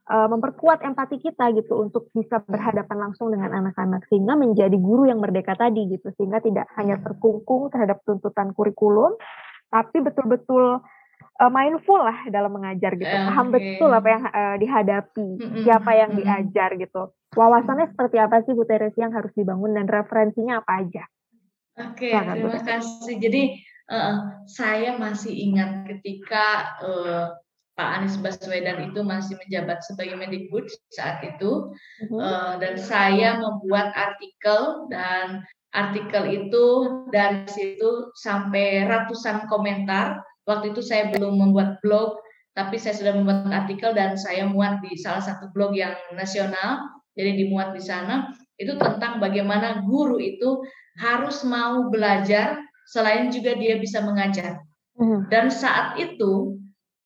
[0.08, 5.20] uh, memperkuat empati kita gitu untuk bisa berhadapan langsung dengan anak-anak sehingga menjadi guru yang
[5.20, 6.08] merdeka tadi gitu.
[6.16, 9.12] Sehingga tidak hanya terkungkung terhadap tuntutan kurikulum
[9.68, 10.80] tapi betul-betul
[11.36, 13.12] uh, mindful lah dalam mengajar gitu.
[13.12, 13.28] Okay.
[13.28, 15.28] paham betul apa yang uh, dihadapi
[15.68, 17.12] siapa yang diajar gitu.
[17.36, 21.04] Wawasannya seperti apa sih Bu Teresi yang harus dibangun dan referensinya apa aja
[21.74, 23.14] Oke okay, terima kasih.
[23.18, 23.42] Jadi
[23.90, 27.34] uh, saya masih ingat ketika uh,
[27.74, 32.14] Pak Anies Baswedan itu masih menjabat sebagai Mendikbud saat itu uh-huh.
[32.22, 35.42] uh, dan saya membuat artikel dan
[35.74, 36.66] artikel itu
[37.10, 40.22] dari situ sampai ratusan komentar.
[40.46, 42.22] Waktu itu saya belum membuat blog
[42.54, 46.86] tapi saya sudah membuat artikel dan saya muat di salah satu blog yang nasional
[47.18, 50.62] jadi dimuat di sana itu tentang bagaimana guru itu
[51.00, 54.62] harus mau belajar selain juga dia bisa mengajar
[54.94, 55.26] uh-huh.
[55.26, 56.54] dan saat itu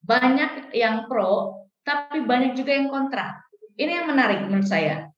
[0.09, 3.37] banyak yang pro, tapi banyak juga yang kontra.
[3.77, 5.13] Ini yang menarik menurut saya.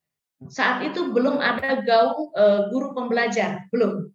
[0.51, 4.11] Saat itu belum ada gaung uh, guru pembelajar, belum.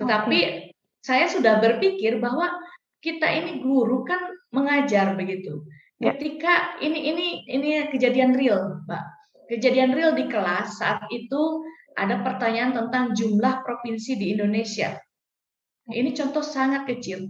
[0.00, 0.72] Tetapi okay.
[1.04, 2.48] saya sudah berpikir bahwa
[3.04, 5.60] kita ini guru kan mengajar begitu.
[6.00, 6.16] Ya.
[6.16, 9.04] Ketika ini ini ini kejadian real, Mbak.
[9.44, 11.64] Kejadian real di kelas saat itu
[11.94, 14.96] ada pertanyaan tentang jumlah provinsi di Indonesia.
[15.84, 17.28] Ini contoh sangat kecil.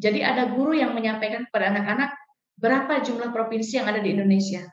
[0.00, 2.14] Jadi ada guru yang menyampaikan kepada anak-anak
[2.56, 4.64] berapa jumlah provinsi yang ada di Indonesia.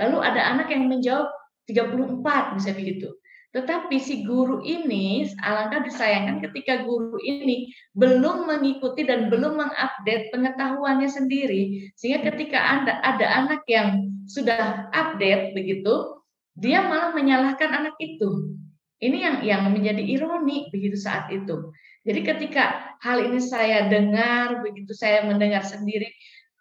[0.00, 1.28] Lalu ada anak yang menjawab
[1.68, 3.12] 34 bisa begitu.
[3.48, 11.08] Tetapi si guru ini alangkah disayangkan ketika guru ini belum mengikuti dan belum mengupdate pengetahuannya
[11.08, 11.88] sendiri.
[11.96, 16.20] Sehingga ketika Anda ada anak yang sudah update begitu,
[16.60, 18.52] dia malah menyalahkan anak itu.
[18.98, 21.72] Ini yang yang menjadi ironi begitu saat itu.
[22.04, 26.10] Jadi ketika hal ini saya dengar, begitu saya mendengar sendiri,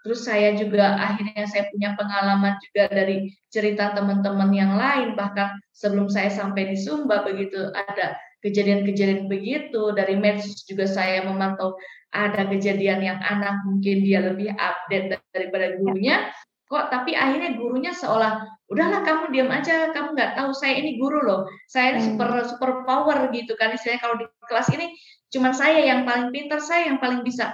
[0.05, 5.17] Terus saya juga akhirnya saya punya pengalaman juga dari cerita teman-teman yang lain.
[5.17, 9.91] Bahkan sebelum saya sampai di Sumba begitu ada kejadian-kejadian begitu.
[9.91, 11.75] Dari medsos juga saya memantau
[12.15, 16.31] ada kejadian yang anak mungkin dia lebih update daripada gurunya.
[16.67, 19.91] Kok tapi akhirnya gurunya seolah udahlah kamu diam aja.
[19.91, 21.47] Kamu nggak tahu saya ini guru loh.
[21.67, 22.03] Saya hmm.
[22.03, 23.75] super super power gitu kan.
[23.75, 24.93] Istilahnya kalau di kelas ini
[25.27, 27.51] cuman saya yang paling pintar saya yang paling bisa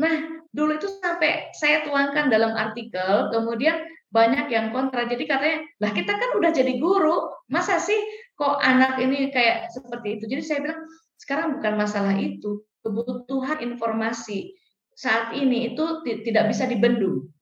[0.00, 5.04] Nah, dulu itu sampai saya tuangkan dalam artikel, kemudian banyak yang kontra.
[5.04, 7.96] Jadi katanya, lah kita kan udah jadi guru, masa sih
[8.36, 10.24] kok anak ini kayak seperti itu?
[10.28, 10.80] Jadi saya bilang,
[11.20, 14.56] sekarang bukan masalah itu, kebutuhan informasi
[14.92, 17.32] saat ini itu tidak bisa dibendung.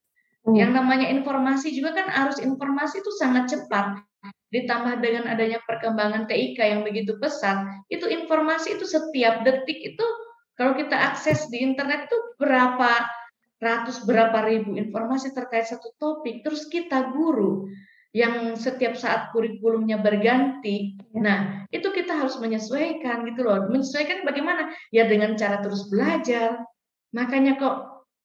[0.47, 0.57] Hmm.
[0.57, 4.03] Yang namanya informasi juga kan arus informasi itu sangat cepat.
[4.51, 10.07] Ditambah dengan adanya perkembangan TIK yang begitu pesat, itu informasi itu setiap detik itu
[10.59, 13.07] kalau kita akses di internet itu berapa
[13.61, 17.69] ratus berapa ribu informasi terkait satu topik, terus kita guru
[18.11, 20.99] yang setiap saat kurikulumnya berganti.
[21.15, 23.71] Nah, itu kita harus menyesuaikan gitu loh.
[23.71, 24.75] Menyesuaikan bagaimana?
[24.91, 26.59] Ya dengan cara terus belajar.
[27.15, 27.77] Makanya kok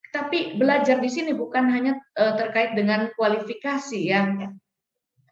[0.09, 4.49] tapi belajar di sini bukan hanya uh, terkait dengan kualifikasi ya.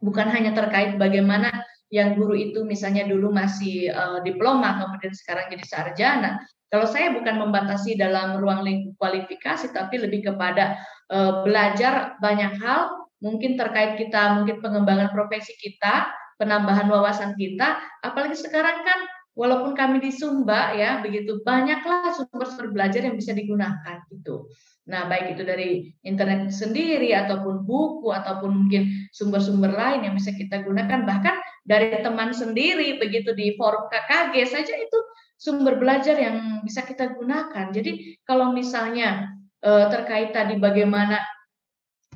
[0.03, 1.49] Bukan hanya terkait bagaimana
[1.93, 6.41] yang guru itu misalnya dulu masih uh, diploma kemudian sekarang jadi sarjana
[6.73, 10.81] kalau saya bukan membatasi dalam ruang lingkup kualifikasi, tapi lebih kepada
[11.13, 12.89] uh, belajar banyak hal,
[13.21, 16.09] mungkin terkait kita, mungkin pengembangan profesi kita,
[16.41, 19.05] penambahan wawasan kita, apalagi sekarang kan
[19.37, 24.49] walaupun kami di Sumba ya begitu banyaklah sumber-sumber belajar yang bisa digunakan gitu.
[24.83, 25.69] Nah, baik itu dari
[26.03, 32.35] internet sendiri ataupun buku ataupun mungkin sumber-sumber lain yang bisa kita gunakan bahkan dari teman
[32.35, 34.99] sendiri begitu di forum KKG saja itu
[35.37, 37.71] sumber belajar yang bisa kita gunakan.
[37.73, 41.19] Jadi kalau misalnya eh, terkait tadi bagaimana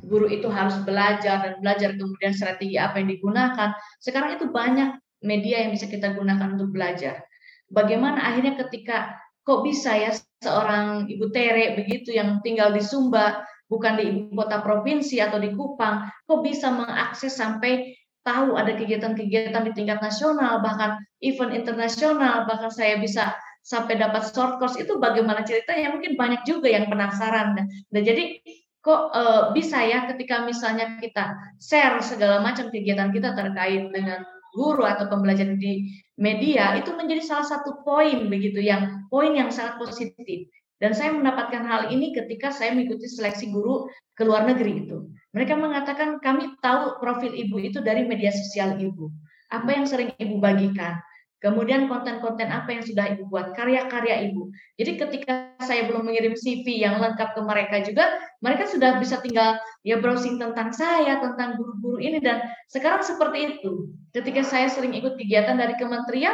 [0.03, 4.95] guru itu harus belajar dan belajar kemudian strategi apa yang digunakan, sekarang itu banyak
[5.26, 7.26] media yang bisa kita gunakan untuk belajar.
[7.68, 10.11] Bagaimana akhirnya ketika kok bisa ya
[10.43, 15.51] seorang ibu Tere begitu yang tinggal di Sumba bukan di ibu kota provinsi atau di
[15.51, 17.95] Kupang kok bisa mengakses sampai
[18.28, 23.32] tahu ada kegiatan-kegiatan di tingkat nasional, bahkan event internasional, bahkan saya bisa
[23.63, 25.95] sampai dapat short course itu bagaimana ceritanya?
[25.95, 27.55] Mungkin banyak juga yang penasaran.
[27.88, 28.43] Dan jadi
[28.84, 29.23] kok e,
[29.55, 34.23] bisa ya ketika misalnya kita share segala macam kegiatan kita terkait dengan
[34.55, 39.80] guru atau pembelajaran di media itu menjadi salah satu poin begitu yang poin yang sangat
[39.80, 40.47] positif.
[40.78, 45.09] Dan saya mendapatkan hal ini ketika saya mengikuti seleksi guru ke luar negeri itu.
[45.34, 49.09] Mereka mengatakan kami tahu profil ibu itu dari media sosial ibu.
[49.49, 51.01] Apa yang sering ibu bagikan.
[51.38, 54.49] Kemudian konten-konten apa yang sudah Ibu buat, karya-karya Ibu.
[54.82, 58.09] Jadi ketika saya belum mengirim CV yang lengkap ke mereka juga,
[58.41, 62.41] mereka sudah bisa tinggal ya browsing tentang saya, tentang guru-guru ini dan
[62.73, 63.93] sekarang seperti itu.
[64.17, 66.34] Ketika saya sering ikut kegiatan dari kementerian,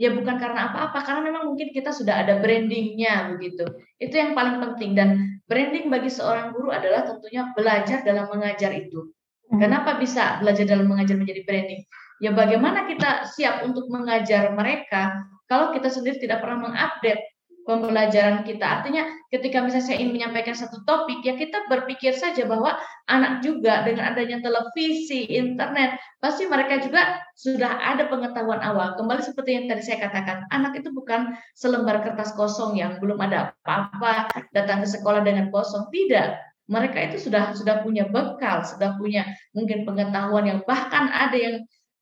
[0.00, 3.66] ya bukan karena apa-apa, karena memang mungkin kita sudah ada brandingnya begitu.
[3.98, 9.12] Itu yang paling penting dan branding bagi seorang guru adalah tentunya belajar dalam mengajar itu.
[9.50, 9.60] Hmm.
[9.60, 11.82] Kenapa bisa belajar dalam mengajar menjadi branding?
[12.22, 17.31] ya bagaimana kita siap untuk mengajar mereka kalau kita sendiri tidak pernah mengupdate
[17.62, 18.62] pembelajaran kita.
[18.62, 23.86] Artinya ketika misalnya saya ingin menyampaikan satu topik, ya kita berpikir saja bahwa anak juga
[23.86, 28.94] dengan adanya televisi, internet, pasti mereka juga sudah ada pengetahuan awal.
[28.98, 33.54] Kembali seperti yang tadi saya katakan, anak itu bukan selembar kertas kosong yang belum ada
[33.62, 35.90] apa-apa, datang ke sekolah dengan kosong.
[35.90, 36.52] Tidak.
[36.70, 41.56] Mereka itu sudah sudah punya bekal, sudah punya mungkin pengetahuan yang bahkan ada yang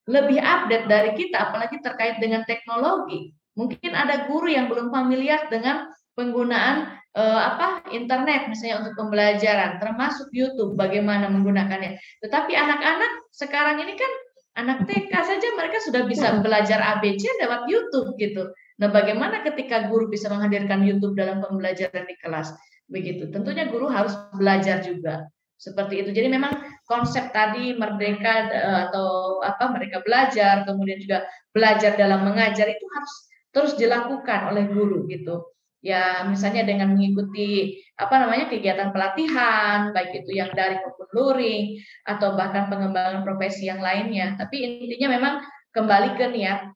[0.05, 3.33] lebih update dari kita, apalagi terkait dengan teknologi.
[3.61, 10.33] Mungkin ada guru yang belum familiar dengan penggunaan uh, apa internet misalnya untuk pembelajaran, termasuk
[10.33, 12.01] YouTube bagaimana menggunakannya.
[12.25, 14.13] Tetapi anak-anak sekarang ini kan
[14.59, 16.41] anak TK saja mereka sudah bisa iya.
[16.41, 18.49] belajar ABC lewat YouTube gitu.
[18.81, 22.57] Nah, bagaimana ketika guru bisa menghadirkan YouTube dalam pembelajaran di kelas?
[22.89, 23.29] Begitu.
[23.29, 25.29] Tentunya guru harus belajar juga
[25.61, 26.11] seperti itu.
[26.17, 26.57] Jadi memang
[26.89, 33.15] konsep tadi merdeka eh, atau apa mereka belajar, kemudian juga belajar dalam mengajar itu harus
[33.51, 35.47] terus dilakukan oleh guru gitu.
[35.81, 42.37] Ya misalnya dengan mengikuti apa namanya kegiatan pelatihan, baik itu yang dari maupun luring atau
[42.37, 44.37] bahkan pengembangan profesi yang lainnya.
[44.37, 45.35] Tapi intinya memang
[45.73, 46.69] kembali ke niat.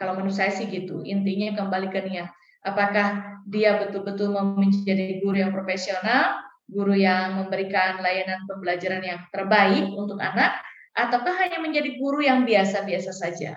[0.00, 1.04] Kalau menurut saya sih gitu.
[1.04, 2.32] Intinya kembali ke niat.
[2.64, 9.88] Apakah dia betul-betul mau menjadi guru yang profesional guru yang memberikan layanan pembelajaran yang terbaik
[9.96, 10.60] untuk anak
[10.92, 13.56] ataukah hanya menjadi guru yang biasa-biasa saja.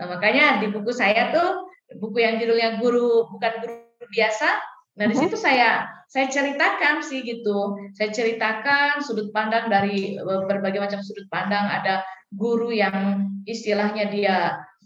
[0.00, 3.74] Nah, makanya di buku saya tuh buku yang judulnya guru bukan guru
[4.10, 4.48] biasa.
[4.96, 5.22] Nah, di mhm.
[5.28, 7.76] situ saya saya ceritakan sih gitu.
[7.94, 11.66] Saya ceritakan sudut pandang dari e, berbagai macam sudut pandang.
[11.68, 12.02] Ada
[12.34, 14.36] guru yang istilahnya dia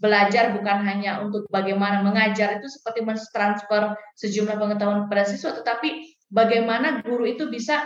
[0.01, 7.05] belajar bukan hanya untuk bagaimana mengajar itu seperti mentransfer sejumlah pengetahuan pada siswa, tetapi bagaimana
[7.05, 7.85] guru itu bisa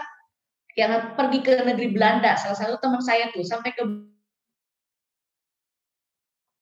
[0.80, 2.40] yang pergi ke negeri Belanda.
[2.40, 3.84] Salah satu teman saya tuh sampai ke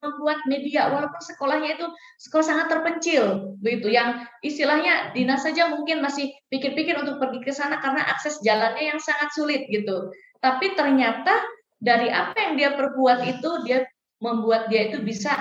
[0.03, 1.87] membuat media walaupun sekolahnya itu
[2.19, 3.95] sekolah sangat terpencil begitu.
[3.95, 8.99] Yang istilahnya dinas saja mungkin masih pikir-pikir untuk pergi ke sana karena akses jalannya yang
[8.99, 10.11] sangat sulit gitu.
[10.43, 11.31] Tapi ternyata
[11.79, 13.87] dari apa yang dia perbuat itu dia
[14.19, 15.35] membuat dia itu bisa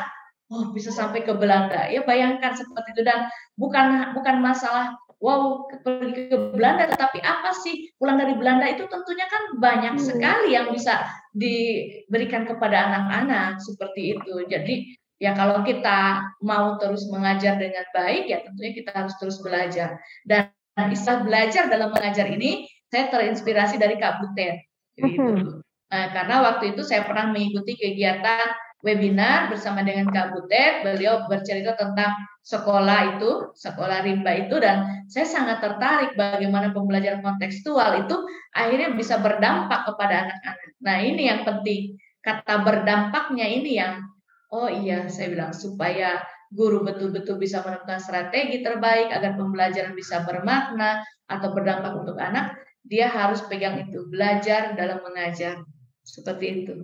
[0.55, 1.91] oh bisa sampai ke Belanda.
[1.91, 3.03] Ya bayangkan seperti itu.
[3.03, 3.27] Dan
[3.59, 9.31] bukan bukan masalah wow pergi ke Belanda, tetapi apa sih pulang dari Belanda itu tentunya
[9.31, 10.03] kan banyak hmm.
[10.03, 14.35] sekali yang bisa diberikan kepada anak-anak seperti itu.
[14.51, 20.03] Jadi ya kalau kita mau terus mengajar dengan baik ya tentunya kita harus terus belajar.
[20.27, 20.51] Dan
[20.91, 24.67] istilah belajar dalam mengajar ini saya terinspirasi dari Kak Butet.
[24.99, 25.23] Gitu.
[25.23, 25.63] Hmm.
[25.93, 28.49] Nah, karena waktu itu saya pernah mengikuti kegiatan
[28.83, 30.83] webinar bersama dengan Kak Butet.
[30.83, 32.13] Beliau bercerita tentang
[32.43, 38.19] sekolah itu, sekolah rimba itu, dan saya sangat tertarik bagaimana pembelajaran kontekstual itu
[38.53, 40.57] akhirnya bisa berdampak kepada anak-anak.
[40.83, 44.03] Nah ini yang penting, kata berdampaknya ini yang,
[44.51, 46.21] oh iya saya bilang supaya
[46.53, 53.09] guru betul-betul bisa menemukan strategi terbaik agar pembelajaran bisa bermakna atau berdampak untuk anak, dia
[53.09, 55.63] harus pegang itu, belajar dalam mengajar.
[56.03, 56.75] Seperti itu.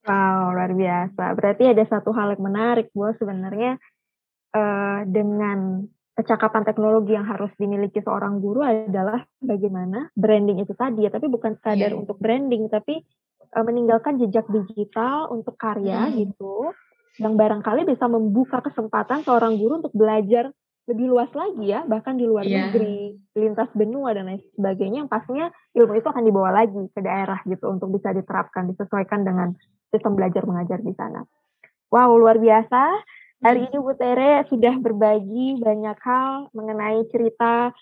[0.00, 1.36] Wow, luar biasa.
[1.36, 3.76] Berarti ada satu hal yang menarik, Bu, sebenarnya
[4.56, 5.84] uh, dengan
[6.16, 11.56] kecakapan teknologi yang harus dimiliki seorang guru adalah bagaimana branding itu tadi ya, tapi bukan
[11.60, 12.00] sekadar yeah.
[12.00, 13.04] untuk branding, tapi
[13.52, 16.16] uh, meninggalkan jejak digital untuk karya hmm.
[16.16, 16.72] gitu,
[17.20, 20.48] yang barangkali bisa membuka kesempatan seorang guru untuk belajar
[20.88, 22.70] lebih luas lagi ya, bahkan di luar yeah.
[22.70, 27.38] negeri, lintas benua dan lain sebagainya, yang pastinya ilmu itu akan dibawa lagi ke daerah
[27.44, 29.52] gitu untuk bisa diterapkan, disesuaikan dengan
[29.92, 31.22] sistem belajar mengajar di sana.
[31.90, 32.82] Wow, luar biasa.
[33.40, 37.72] Hari ini Bu Tere sudah berbagi banyak hal mengenai cerita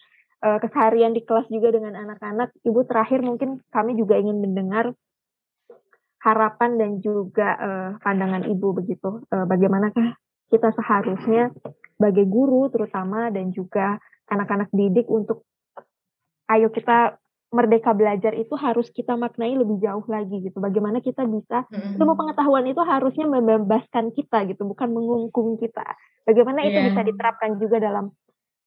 [0.45, 2.55] uh, keseharian di kelas juga dengan anak-anak.
[2.63, 4.95] Ibu terakhir mungkin kami juga ingin mendengar
[6.23, 9.27] harapan dan juga uh, pandangan Ibu begitu.
[9.35, 10.15] Uh, bagaimanakah
[10.49, 11.53] kita seharusnya
[11.97, 15.45] sebagai guru terutama dan juga anak-anak didik untuk
[16.49, 17.17] ayo kita
[17.49, 20.61] merdeka belajar itu harus kita maknai lebih jauh lagi gitu.
[20.61, 21.97] Bagaimana kita bisa hmm.
[21.97, 25.85] ilmu pengetahuan itu harusnya membebaskan kita gitu, bukan mengungkung kita.
[26.29, 26.69] Bagaimana yeah.
[26.69, 26.87] itu iya.
[26.93, 28.13] bisa diterapkan juga dalam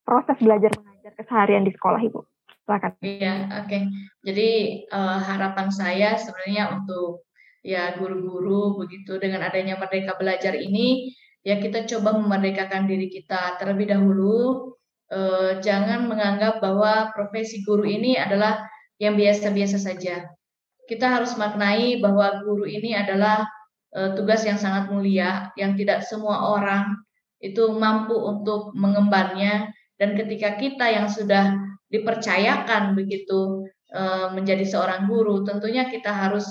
[0.01, 2.19] proses belajar mengajar keseharian di sekolah Ibu.
[2.65, 2.91] Silakan.
[3.05, 3.69] Iya, yeah, oke.
[3.69, 3.81] Okay.
[4.25, 4.49] Jadi
[4.89, 7.29] uh, harapan saya sebenarnya untuk
[7.61, 13.89] ya guru-guru begitu dengan adanya merdeka belajar ini ya kita coba memerdekakan diri kita terlebih
[13.93, 14.73] dahulu.
[15.11, 18.63] Eh, jangan menganggap bahwa profesi guru ini adalah
[18.95, 20.23] yang biasa-biasa saja.
[20.87, 23.43] Kita harus maknai bahwa guru ini adalah
[23.91, 26.95] eh, tugas yang sangat mulia, yang tidak semua orang
[27.43, 29.73] itu mampu untuk mengembannya.
[29.99, 31.59] Dan ketika kita yang sudah
[31.91, 36.47] dipercayakan begitu eh, menjadi seorang guru, tentunya kita harus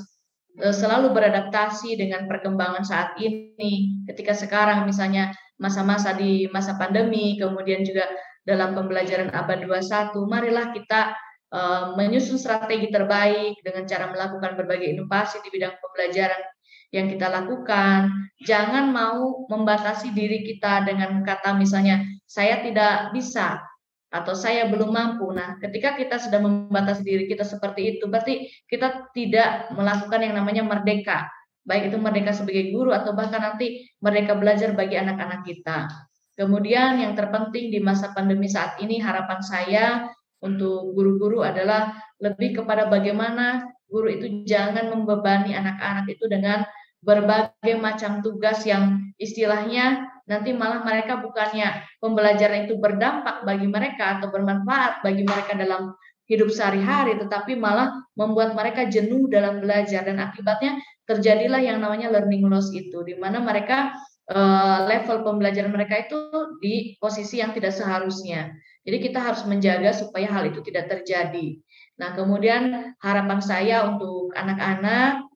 [0.59, 4.05] selalu beradaptasi dengan perkembangan saat ini.
[4.11, 5.31] Ketika sekarang misalnya
[5.61, 8.09] masa-masa di masa pandemi, kemudian juga
[8.43, 11.15] dalam pembelajaran abad 21, marilah kita
[11.53, 16.41] uh, menyusun strategi terbaik dengan cara melakukan berbagai inovasi di bidang pembelajaran
[16.91, 18.11] yang kita lakukan.
[18.43, 23.61] Jangan mau membatasi diri kita dengan kata misalnya saya tidak bisa
[24.11, 25.31] atau saya belum mampu.
[25.31, 30.67] Nah, ketika kita sudah membatasi diri kita seperti itu, berarti kita tidak melakukan yang namanya
[30.67, 31.31] merdeka.
[31.63, 35.87] Baik itu merdeka sebagai guru atau bahkan nanti merdeka belajar bagi anak-anak kita.
[36.35, 40.11] Kemudian yang terpenting di masa pandemi saat ini harapan saya
[40.43, 46.65] untuk guru-guru adalah lebih kepada bagaimana guru itu jangan membebani anak-anak itu dengan
[47.05, 54.31] berbagai macam tugas yang istilahnya nanti malah mereka bukannya pembelajaran itu berdampak bagi mereka atau
[54.31, 55.91] bermanfaat bagi mereka dalam
[56.31, 62.47] hidup sehari-hari, tetapi malah membuat mereka jenuh dalam belajar dan akibatnya terjadilah yang namanya learning
[62.47, 63.91] loss itu, di mana mereka
[64.31, 66.19] uh, level pembelajaran mereka itu
[66.63, 68.55] di posisi yang tidak seharusnya.
[68.87, 71.59] Jadi kita harus menjaga supaya hal itu tidak terjadi.
[71.99, 75.30] Nah, kemudian harapan saya untuk anak-anak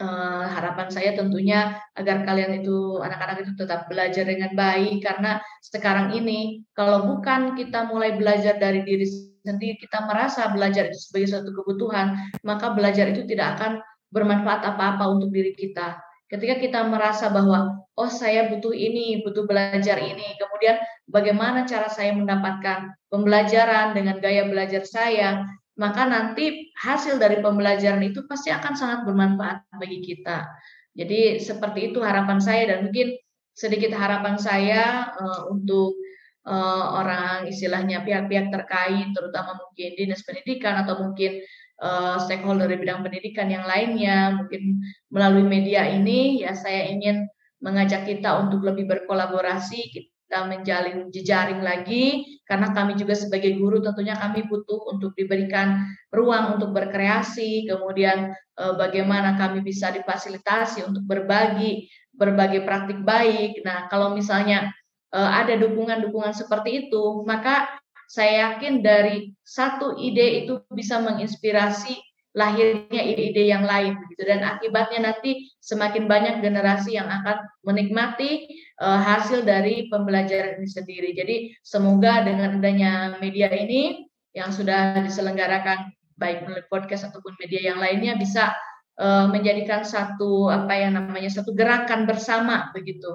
[0.00, 5.04] uh, harapan saya tentunya agar kalian itu anak-anak itu tetap belajar dengan baik.
[5.04, 9.06] Karena sekarang ini kalau bukan kita mulai belajar dari diri
[9.44, 12.16] sendiri kita merasa belajar itu sebagai suatu kebutuhan
[12.48, 16.00] maka belajar itu tidak akan bermanfaat apa-apa untuk diri kita.
[16.30, 22.10] Ketika kita merasa bahwa oh saya butuh ini butuh belajar ini kemudian bagaimana cara saya
[22.16, 29.00] mendapatkan pembelajaran dengan gaya belajar saya maka nanti hasil dari pembelajaran itu pasti akan sangat
[29.02, 30.46] bermanfaat bagi kita.
[30.94, 33.18] Jadi seperti itu harapan saya dan mungkin
[33.54, 35.98] sedikit harapan saya uh, untuk
[36.46, 41.42] uh, orang istilahnya pihak-pihak terkait, terutama mungkin dinas pendidikan atau mungkin
[41.82, 44.78] uh, stakeholder di bidang pendidikan yang lainnya, mungkin
[45.10, 47.26] melalui media ini ya saya ingin
[47.58, 54.18] mengajak kita untuk lebih berkolaborasi, kita menjalin jejaring lagi karena kami juga sebagai guru tentunya
[54.18, 61.86] kami butuh untuk diberikan ruang untuk berkreasi kemudian e, bagaimana kami bisa difasilitasi untuk berbagi
[62.10, 63.62] berbagai praktik baik.
[63.62, 64.74] Nah kalau misalnya
[65.14, 67.70] e, ada dukungan-dukungan seperti itu maka
[68.10, 71.94] saya yakin dari satu ide itu bisa menginspirasi
[72.34, 78.50] lahirnya ide-ide yang lain gitu dan akibatnya nanti semakin banyak generasi yang akan menikmati
[78.82, 81.14] uh, hasil dari pembelajaran ini sendiri.
[81.14, 84.02] Jadi semoga dengan adanya media ini
[84.34, 88.50] yang sudah diselenggarakan baik melalui podcast ataupun media yang lainnya bisa
[88.98, 93.14] uh, menjadikan satu apa yang namanya satu gerakan bersama begitu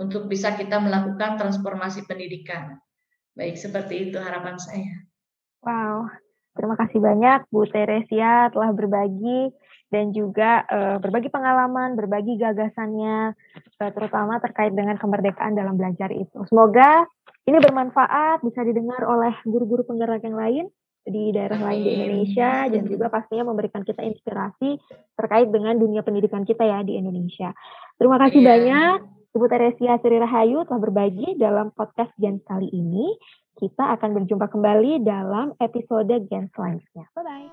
[0.00, 2.80] untuk bisa kita melakukan transformasi pendidikan.
[3.36, 5.04] Baik seperti itu harapan saya.
[5.60, 6.08] Wow,
[6.54, 9.50] Terima kasih banyak Bu Teresia telah berbagi
[9.90, 13.34] dan juga uh, berbagi pengalaman, berbagi gagasannya,
[13.82, 16.42] uh, terutama terkait dengan kemerdekaan dalam belajar itu.
[16.50, 17.06] Semoga
[17.44, 20.64] ini bermanfaat, bisa didengar oleh guru-guru penggerak yang lain
[21.04, 24.80] di daerah lain di Indonesia dan juga pastinya memberikan kita inspirasi
[25.12, 27.52] terkait dengan dunia pendidikan kita ya di Indonesia.
[28.00, 28.48] Terima kasih yeah.
[28.48, 28.96] banyak
[29.36, 33.18] Ibu Teresia Sri Rahayu telah berbagi dalam podcast Gen kali ini.
[33.54, 37.06] Kita akan berjumpa kembali dalam episode Gen selanjutnya.
[37.14, 37.46] Bye-bye.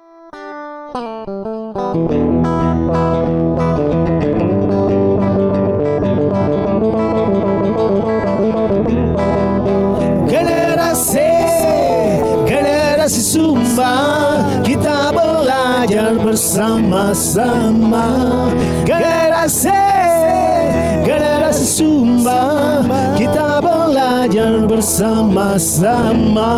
[10.26, 11.30] Generasi,
[12.50, 13.94] generasi Sumba,
[14.66, 18.10] kita belajar bersama-sama.
[18.90, 19.78] Generasi,
[21.06, 22.71] generasi Sumba,
[24.82, 26.58] bersama-sama